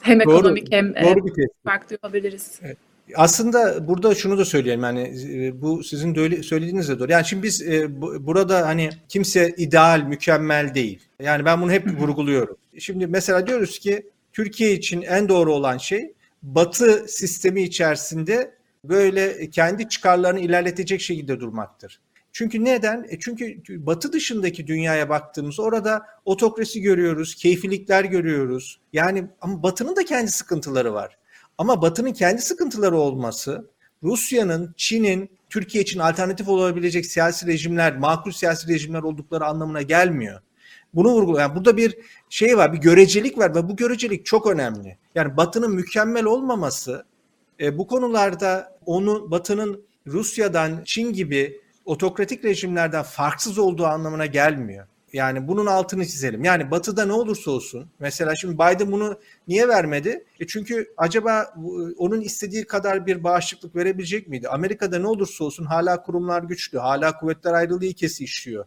Hem 0.00 0.20
doğru, 0.20 0.38
ekonomik 0.38 0.72
hem 0.72 0.94
doğru 0.94 1.26
bir 1.26 1.48
farklı 1.64 1.94
yapabiliriz. 1.94 2.60
Evet. 2.62 2.76
Aslında 3.14 3.88
burada 3.88 4.14
şunu 4.14 4.38
da 4.38 4.44
söyleyelim 4.44 4.82
yani 4.82 5.12
bu 5.54 5.84
sizin 5.84 6.14
de 6.14 6.42
söylediğiniz 6.42 6.88
de 6.88 6.98
doğru. 6.98 7.12
Yani 7.12 7.24
şimdi 7.24 7.42
biz 7.42 7.66
burada 8.20 8.66
hani 8.66 8.90
kimse 9.08 9.54
ideal, 9.56 10.02
mükemmel 10.02 10.74
değil. 10.74 11.00
Yani 11.22 11.44
ben 11.44 11.62
bunu 11.62 11.70
hep 11.70 12.00
vurguluyorum. 12.00 12.56
Şimdi 12.78 13.06
mesela 13.06 13.46
diyoruz 13.46 13.78
ki 13.78 14.06
Türkiye 14.32 14.72
için 14.72 15.02
en 15.02 15.28
doğru 15.28 15.52
olan 15.54 15.78
şey 15.78 16.12
Batı 16.42 17.04
sistemi 17.08 17.62
içerisinde 17.62 18.54
böyle 18.84 19.50
kendi 19.50 19.88
çıkarlarını 19.88 20.40
ilerletecek 20.40 21.00
şekilde 21.00 21.40
durmaktır. 21.40 22.00
Çünkü 22.32 22.64
neden? 22.64 23.06
E 23.08 23.18
çünkü 23.18 23.62
batı 23.86 24.12
dışındaki 24.12 24.66
dünyaya 24.66 25.08
baktığımız 25.08 25.60
orada 25.60 26.02
otokrasi 26.24 26.80
görüyoruz, 26.80 27.34
keyfilikler 27.34 28.04
görüyoruz. 28.04 28.80
Yani 28.92 29.24
ama 29.40 29.62
batının 29.62 29.96
da 29.96 30.04
kendi 30.04 30.30
sıkıntıları 30.30 30.94
var. 30.94 31.18
Ama 31.58 31.82
batının 31.82 32.12
kendi 32.12 32.42
sıkıntıları 32.42 32.96
olması 32.96 33.70
Rusya'nın, 34.02 34.74
Çin'in 34.76 35.30
Türkiye 35.50 35.82
için 35.82 35.98
alternatif 36.00 36.48
olabilecek 36.48 37.06
siyasi 37.06 37.46
rejimler, 37.46 37.96
makul 37.96 38.32
siyasi 38.32 38.68
rejimler 38.68 39.02
oldukları 39.02 39.44
anlamına 39.44 39.82
gelmiyor. 39.82 40.40
Bunu 40.94 41.08
vurguluyor. 41.08 41.40
Yani 41.40 41.56
burada 41.56 41.76
bir 41.76 41.98
şey 42.30 42.56
var, 42.56 42.72
bir 42.72 42.78
görecelik 42.78 43.38
var 43.38 43.54
ve 43.54 43.68
bu 43.68 43.76
görecelik 43.76 44.26
çok 44.26 44.46
önemli. 44.46 44.98
Yani 45.14 45.36
Batı'nın 45.36 45.74
mükemmel 45.74 46.24
olmaması 46.24 47.04
e, 47.60 47.78
bu 47.78 47.86
konularda 47.86 48.78
onu 48.86 49.30
Batı'nın 49.30 49.84
Rusya'dan, 50.06 50.82
Çin 50.84 51.12
gibi 51.12 51.60
otokratik 51.84 52.44
rejimlerden 52.44 53.02
farksız 53.02 53.58
olduğu 53.58 53.86
anlamına 53.86 54.26
gelmiyor. 54.26 54.86
Yani 55.12 55.48
bunun 55.48 55.66
altını 55.66 56.06
çizelim. 56.06 56.44
Yani 56.44 56.70
Batı'da 56.70 57.04
ne 57.04 57.12
olursa 57.12 57.50
olsun 57.50 57.90
mesela 57.98 58.36
şimdi 58.36 58.54
Biden 58.54 58.92
bunu 58.92 59.20
niye 59.48 59.68
vermedi? 59.68 60.24
E 60.40 60.46
çünkü 60.46 60.92
acaba 60.96 61.54
onun 61.98 62.20
istediği 62.20 62.64
kadar 62.64 63.06
bir 63.06 63.24
bağışıklık 63.24 63.76
verebilecek 63.76 64.28
miydi? 64.28 64.48
Amerika'da 64.48 64.98
ne 64.98 65.06
olursa 65.06 65.44
olsun 65.44 65.64
hala 65.64 66.02
kurumlar 66.02 66.42
güçlü, 66.42 66.78
hala 66.78 67.16
kuvvetler 67.18 67.52
ayrılığı 67.52 67.84
ilkesi 67.84 68.24
işliyor. 68.24 68.64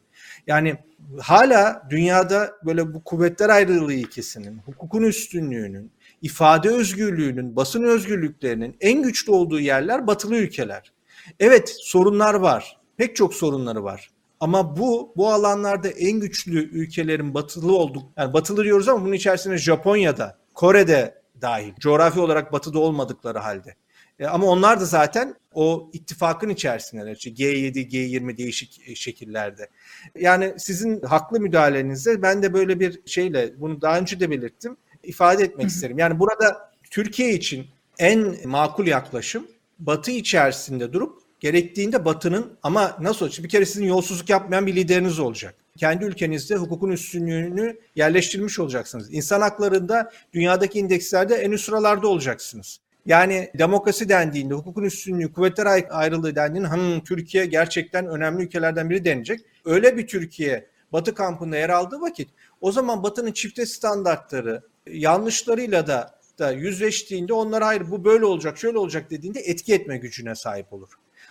Yani 0.47 0.77
hala 1.19 1.88
dünyada 1.89 2.53
böyle 2.65 2.93
bu 2.93 3.03
kuvvetler 3.03 3.49
ayrılığı 3.49 3.93
ilkesinin, 3.93 4.58
hukukun 4.65 5.03
üstünlüğünün, 5.03 5.91
ifade 6.21 6.69
özgürlüğünün, 6.69 7.55
basın 7.55 7.84
özgürlüklerinin 7.84 8.77
en 8.81 9.01
güçlü 9.03 9.31
olduğu 9.31 9.60
yerler 9.60 10.08
batılı 10.08 10.36
ülkeler. 10.36 10.91
Evet 11.39 11.75
sorunlar 11.79 12.34
var. 12.34 12.77
Pek 12.97 13.15
çok 13.15 13.34
sorunları 13.34 13.84
var. 13.84 14.14
Ama 14.45 14.77
bu 14.77 15.13
bu 15.15 15.29
alanlarda 15.29 15.89
en 15.89 16.19
güçlü 16.19 16.69
ülkelerin 16.69 17.34
batılı 17.34 17.77
olduk. 17.77 18.03
Yani 18.17 18.34
batılı 18.34 18.63
diyoruz 18.63 18.88
ama 18.88 19.05
bunun 19.05 19.13
içerisinde 19.13 19.58
Japonya'da, 19.58 20.38
Kore'de 20.53 21.21
dahil. 21.41 21.73
Coğrafi 21.79 22.19
olarak 22.19 22.51
batıda 22.53 22.79
olmadıkları 22.79 23.39
halde. 23.39 23.75
E, 24.19 24.25
ama 24.25 24.47
onlar 24.47 24.79
da 24.79 24.86
zaten 24.86 25.36
o 25.53 25.89
ittifakın 25.93 26.49
içerisindeler. 26.49 27.15
İşte 27.15 27.29
G7, 27.29 27.89
G20 27.89 28.38
değişik 28.38 28.89
e, 28.89 28.95
şekillerde. 28.95 29.69
Yani 30.19 30.53
sizin 30.58 31.01
haklı 31.01 31.39
müdahalenizde 31.39 32.21
ben 32.21 32.43
de 32.43 32.53
böyle 32.53 32.79
bir 32.79 33.01
şeyle 33.05 33.62
bunu 33.62 33.81
daha 33.81 33.99
önce 33.99 34.19
de 34.19 34.29
belirttim 34.29 34.77
ifade 35.03 35.43
etmek 35.43 35.67
isterim. 35.67 35.99
Yani 35.99 36.19
burada 36.19 36.71
Türkiye 36.91 37.34
için 37.34 37.65
en 37.99 38.49
makul 38.49 38.88
yaklaşım 38.88 39.47
Batı 39.79 40.12
içerisinde 40.12 40.93
durup 40.93 41.24
gerektiğinde 41.45 42.05
Batı'nın 42.05 42.58
ama 42.63 42.97
nasıl 43.01 43.25
olacak? 43.25 43.43
Bir 43.43 43.49
kere 43.49 43.65
sizin 43.65 43.86
yolsuzluk 43.86 44.29
yapmayan 44.29 44.67
bir 44.67 44.75
lideriniz 44.75 45.19
olacak. 45.19 45.55
Kendi 45.77 46.05
ülkenizde 46.05 46.55
hukukun 46.55 46.91
üstünlüğünü 46.91 47.79
yerleştirmiş 47.95 48.60
olacaksınız. 48.60 49.13
İnsan 49.13 49.41
haklarında 49.41 50.12
dünyadaki 50.34 50.79
indekslerde 50.79 51.36
en 51.36 51.51
üst 51.51 51.65
sıralarda 51.65 52.08
olacaksınız. 52.08 52.79
Yani 53.05 53.49
demokrasi 53.58 54.10
dendiğinde, 54.10 54.53
hukukun 54.53 54.84
üstünlüğü, 54.84 55.34
kuvvetler 55.34 55.86
ayrılığı 55.89 56.36
dendiğinde 56.36 56.69
hmm, 56.69 57.03
Türkiye 57.03 57.45
gerçekten 57.45 58.08
önemli 58.08 58.43
ülkelerden 58.43 58.89
biri 58.89 59.05
denecek. 59.05 59.39
Öyle 59.65 59.97
bir 59.97 60.08
Türkiye 60.08 60.67
Batı 60.93 61.13
kampında 61.13 61.58
yer 61.58 61.69
aldığı 61.69 62.01
vakit 62.01 62.29
o 62.62 62.71
zaman 62.71 63.03
Batı'nın 63.03 63.31
çifte 63.31 63.65
standartları, 63.65 64.62
yanlışlarıyla 64.88 65.88
da 65.88 66.15
da 66.39 66.51
yüzleştiğinde 66.51 67.34
onlara 67.34 67.67
hayır 67.67 67.91
bu 67.91 68.05
böyle 68.05 68.25
olacak, 68.25 68.58
şöyle 68.58 68.77
olacak 68.77 69.12
dediğinde 69.12 69.39
etki 69.39 69.73
etme 69.73 69.97
gücüne 69.97 70.36
sahip 70.36 70.73
olur. 70.73 70.89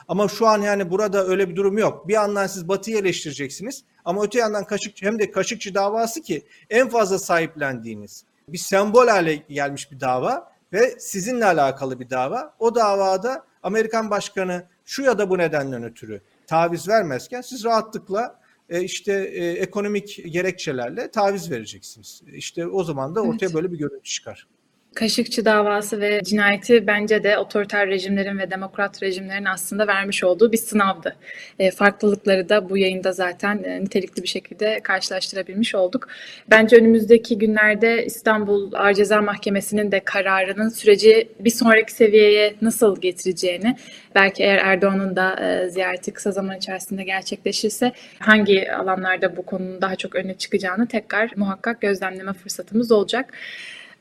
Ama 0.08 0.28
şu 0.28 0.46
an 0.46 0.62
yani 0.62 0.90
burada 0.90 1.26
öyle 1.26 1.48
bir 1.48 1.56
durum 1.56 1.78
yok. 1.78 2.08
Bir 2.08 2.12
yandan 2.12 2.46
siz 2.46 2.68
Batı'yı 2.68 2.98
eleştireceksiniz 2.98 3.84
ama 4.04 4.24
öte 4.24 4.38
yandan 4.38 4.64
Kaşıkçı 4.64 5.06
hem 5.06 5.18
de 5.18 5.30
Kaşıkçı 5.30 5.74
davası 5.74 6.22
ki 6.22 6.42
en 6.70 6.88
fazla 6.88 7.18
sahiplendiğiniz 7.18 8.24
bir 8.48 8.58
sembol 8.58 9.08
hale 9.08 9.34
gelmiş 9.34 9.92
bir 9.92 10.00
dava 10.00 10.52
ve 10.72 11.00
sizinle 11.00 11.44
alakalı 11.44 12.00
bir 12.00 12.10
dava. 12.10 12.54
O 12.58 12.74
davada 12.74 13.44
Amerikan 13.62 14.10
başkanı 14.10 14.64
şu 14.84 15.02
ya 15.02 15.18
da 15.18 15.30
bu 15.30 15.38
nedenden 15.38 15.84
ötürü 15.84 16.20
taviz 16.46 16.88
vermezken 16.88 17.40
siz 17.40 17.64
rahatlıkla 17.64 18.40
e, 18.68 18.82
işte 18.82 19.12
e, 19.12 19.50
ekonomik 19.50 20.32
gerekçelerle 20.32 21.10
taviz 21.10 21.50
vereceksiniz. 21.50 22.22
İşte 22.32 22.66
o 22.66 22.84
zaman 22.84 23.14
da 23.14 23.22
ortaya 23.22 23.46
evet. 23.46 23.54
böyle 23.54 23.72
bir 23.72 23.78
görüntü 23.78 24.02
çıkar. 24.02 24.46
Kaşıkçı 24.94 25.44
davası 25.44 26.00
ve 26.00 26.20
cinayeti 26.24 26.86
bence 26.86 27.24
de 27.24 27.38
otoriter 27.38 27.88
rejimlerin 27.88 28.38
ve 28.38 28.50
demokrat 28.50 29.02
rejimlerin 29.02 29.44
aslında 29.44 29.86
vermiş 29.86 30.24
olduğu 30.24 30.52
bir 30.52 30.56
sınavdı. 30.56 31.16
E, 31.58 31.70
farklılıkları 31.70 32.48
da 32.48 32.70
bu 32.70 32.78
yayında 32.78 33.12
zaten 33.12 33.62
e, 33.64 33.80
nitelikli 33.80 34.22
bir 34.22 34.28
şekilde 34.28 34.80
karşılaştırabilmiş 34.82 35.74
olduk. 35.74 36.08
Bence 36.50 36.76
önümüzdeki 36.76 37.38
günlerde 37.38 38.06
İstanbul 38.06 38.72
Ağır 38.72 38.94
Ceza 38.94 39.22
Mahkemesi'nin 39.22 39.92
de 39.92 40.00
kararının 40.00 40.68
süreci 40.68 41.28
bir 41.40 41.50
sonraki 41.50 41.92
seviyeye 41.92 42.54
nasıl 42.62 43.00
getireceğini, 43.00 43.76
belki 44.14 44.42
eğer 44.42 44.58
Erdoğan'ın 44.58 45.16
da 45.16 45.40
e, 45.40 45.70
ziyareti 45.70 46.12
kısa 46.12 46.32
zaman 46.32 46.56
içerisinde 46.56 47.04
gerçekleşirse 47.04 47.92
hangi 48.18 48.72
alanlarda 48.72 49.36
bu 49.36 49.42
konunun 49.42 49.82
daha 49.82 49.96
çok 49.96 50.14
öne 50.14 50.34
çıkacağını 50.34 50.88
tekrar 50.88 51.30
muhakkak 51.36 51.80
gözlemleme 51.80 52.32
fırsatımız 52.32 52.92
olacak. 52.92 53.32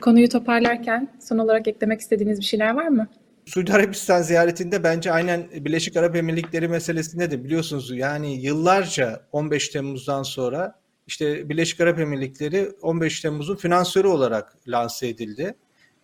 Konuyu 0.03 0.29
toparlarken 0.29 1.09
son 1.19 1.37
olarak 1.37 1.67
eklemek 1.67 2.01
istediğiniz 2.01 2.39
bir 2.39 2.45
şeyler 2.45 2.73
var 2.73 2.87
mı? 2.87 3.07
Suudi 3.45 3.73
Arabistan 3.73 4.21
ziyaretinde 4.21 4.83
bence 4.83 5.11
aynen 5.11 5.43
Birleşik 5.51 5.97
Arap 5.97 6.15
Emirlikleri 6.15 6.67
meselesinde 6.67 7.31
de 7.31 7.43
biliyorsunuz 7.43 7.91
yani 7.97 8.41
yıllarca 8.41 9.21
15 9.31 9.69
Temmuz'dan 9.69 10.23
sonra 10.23 10.79
işte 11.07 11.49
Birleşik 11.49 11.81
Arap 11.81 11.99
Emirlikleri 11.99 12.71
15 12.81 13.19
Temmuz'un 13.19 13.55
finansörü 13.55 14.07
olarak 14.07 14.57
lanse 14.67 15.07
edildi. 15.07 15.55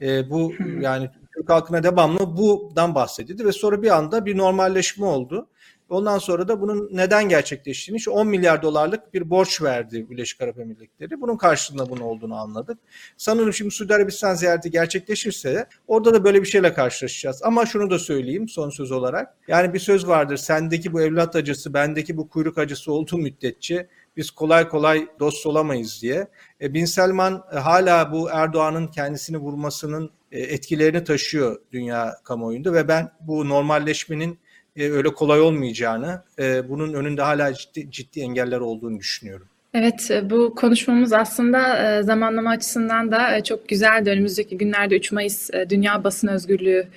E, 0.02 0.30
bu 0.30 0.54
yani 0.82 1.10
Türk 1.36 1.50
halkına 1.50 1.84
devamlı 1.84 2.38
bundan 2.38 2.96
bahsedildi 2.96 3.46
ve 3.46 3.52
sonra 3.52 3.82
bir 3.82 3.98
anda 3.98 4.26
bir 4.26 4.38
normalleşme 4.38 5.06
oldu. 5.06 5.48
Ondan 5.90 6.18
sonra 6.18 6.48
da 6.48 6.62
bunun 6.62 6.90
neden 6.92 7.30
gerçekleştiğini, 7.30 7.98
işte 7.98 8.12
10 8.12 8.28
milyar 8.28 8.62
dolarlık 8.62 9.14
bir 9.14 9.30
borç 9.30 9.62
verdi 9.62 10.10
Birleşik 10.10 10.42
Arap 10.42 10.60
Emirlikleri. 10.60 11.22
Bunun 11.22 11.38
karşılığında 11.38 11.90
bunun 11.90 12.02
olduğunu 12.02 12.36
anladık. 12.36 12.78
Sanırım 13.18 13.54
şimdi 13.54 13.72
Suudi 13.72 13.94
Arabistan 13.94 14.34
ziyareti 14.34 14.72
gerçekleşirse 14.72 15.68
orada 15.88 16.14
da 16.14 16.24
böyle 16.24 16.42
bir 16.42 16.48
şeyle 16.48 16.74
karşılaşacağız. 16.74 17.44
Ama 17.44 17.66
şunu 17.66 17.90
da 17.90 18.00
söyleyeyim 18.00 18.50
son 18.50 18.70
söz 18.70 18.92
olarak. 18.92 19.36
Yani 19.48 19.74
bir 19.74 19.80
söz 19.80 20.08
vardır. 20.08 20.38
Sendeki 20.38 20.94
bu 20.94 21.02
evlat 21.02 21.36
acısı, 21.36 21.74
bendeki 21.74 22.18
bu 22.18 22.30
kuyruk 22.30 22.58
acısı 22.58 22.92
olduğu 22.92 23.18
müddetçe 23.18 23.88
biz 24.18 24.32
kolay 24.32 24.70
kolay 24.70 25.08
dost 25.20 25.46
olamayız 25.46 26.02
diye. 26.02 26.28
E, 26.62 26.74
Bin 26.74 26.86
Selman 26.86 27.44
e, 27.54 27.58
hala 27.58 28.12
bu 28.12 28.30
Erdoğan'ın 28.30 28.88
kendisini 28.88 29.38
vurmasının 29.38 30.12
e, 30.32 30.40
etkilerini 30.40 31.04
taşıyor 31.04 31.62
dünya 31.72 32.16
kamuoyunda 32.24 32.74
ve 32.74 32.88
ben 32.88 33.12
bu 33.22 33.50
normalleşmenin 33.50 34.40
öyle 34.80 35.10
kolay 35.10 35.42
olmayacağını, 35.42 36.22
bunun 36.70 36.94
önünde 36.94 37.22
hala 37.22 37.54
ciddi, 37.54 37.92
ciddi 37.92 38.20
engeller 38.20 38.60
olduğunu 38.60 39.00
düşünüyorum. 39.00 39.48
Evet, 39.74 40.12
bu 40.24 40.56
konuşmamız 40.56 41.14
aslında 41.14 42.04
zamanlama 42.04 42.50
açısından 42.50 43.12
da 43.12 43.44
çok 43.44 43.68
güzeldi. 43.68 44.10
Önümüzdeki 44.10 44.58
günlerde 44.58 44.96
3 44.98 45.12
Mayıs 45.12 45.50
Dünya 45.70 46.04
Basın 46.04 46.28
Özgürlüğü 46.28 46.88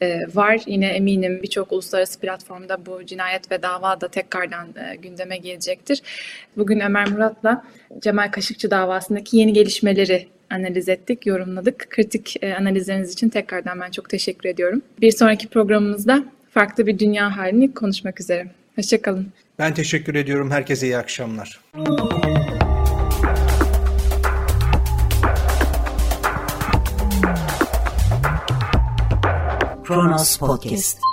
e, 0.00 0.20
var. 0.34 0.60
Yine 0.66 0.86
eminim 0.86 1.42
birçok 1.42 1.72
uluslararası 1.72 2.20
platformda 2.20 2.86
bu 2.86 3.06
cinayet 3.06 3.52
ve 3.52 3.62
dava 3.62 4.00
da 4.00 4.08
tekrardan 4.08 4.68
e, 4.76 4.96
gündeme 4.96 5.36
gelecektir. 5.36 6.02
Bugün 6.56 6.80
Ömer 6.80 7.10
Murat'la 7.10 7.64
Cemal 7.98 8.30
Kaşıkçı 8.30 8.70
davasındaki 8.70 9.36
yeni 9.36 9.52
gelişmeleri 9.52 10.28
analiz 10.50 10.88
ettik, 10.88 11.26
yorumladık. 11.26 11.90
Kritik 11.90 12.36
e, 12.42 12.54
analizleriniz 12.54 13.12
için 13.12 13.28
tekrardan 13.28 13.80
ben 13.80 13.90
çok 13.90 14.08
teşekkür 14.08 14.48
ediyorum. 14.48 14.82
Bir 15.00 15.12
sonraki 15.12 15.48
programımızda 15.48 16.24
farklı 16.50 16.86
bir 16.86 16.98
dünya 16.98 17.36
halini 17.36 17.74
konuşmak 17.74 18.20
üzere. 18.20 18.50
Hoşçakalın. 18.76 19.32
Ben 19.58 19.74
teşekkür 19.74 20.14
ediyorum. 20.14 20.50
Herkese 20.50 20.86
iyi 20.86 20.96
akşamlar. 20.96 21.60
Kronos 29.84 30.36
Podcast. 30.36 31.09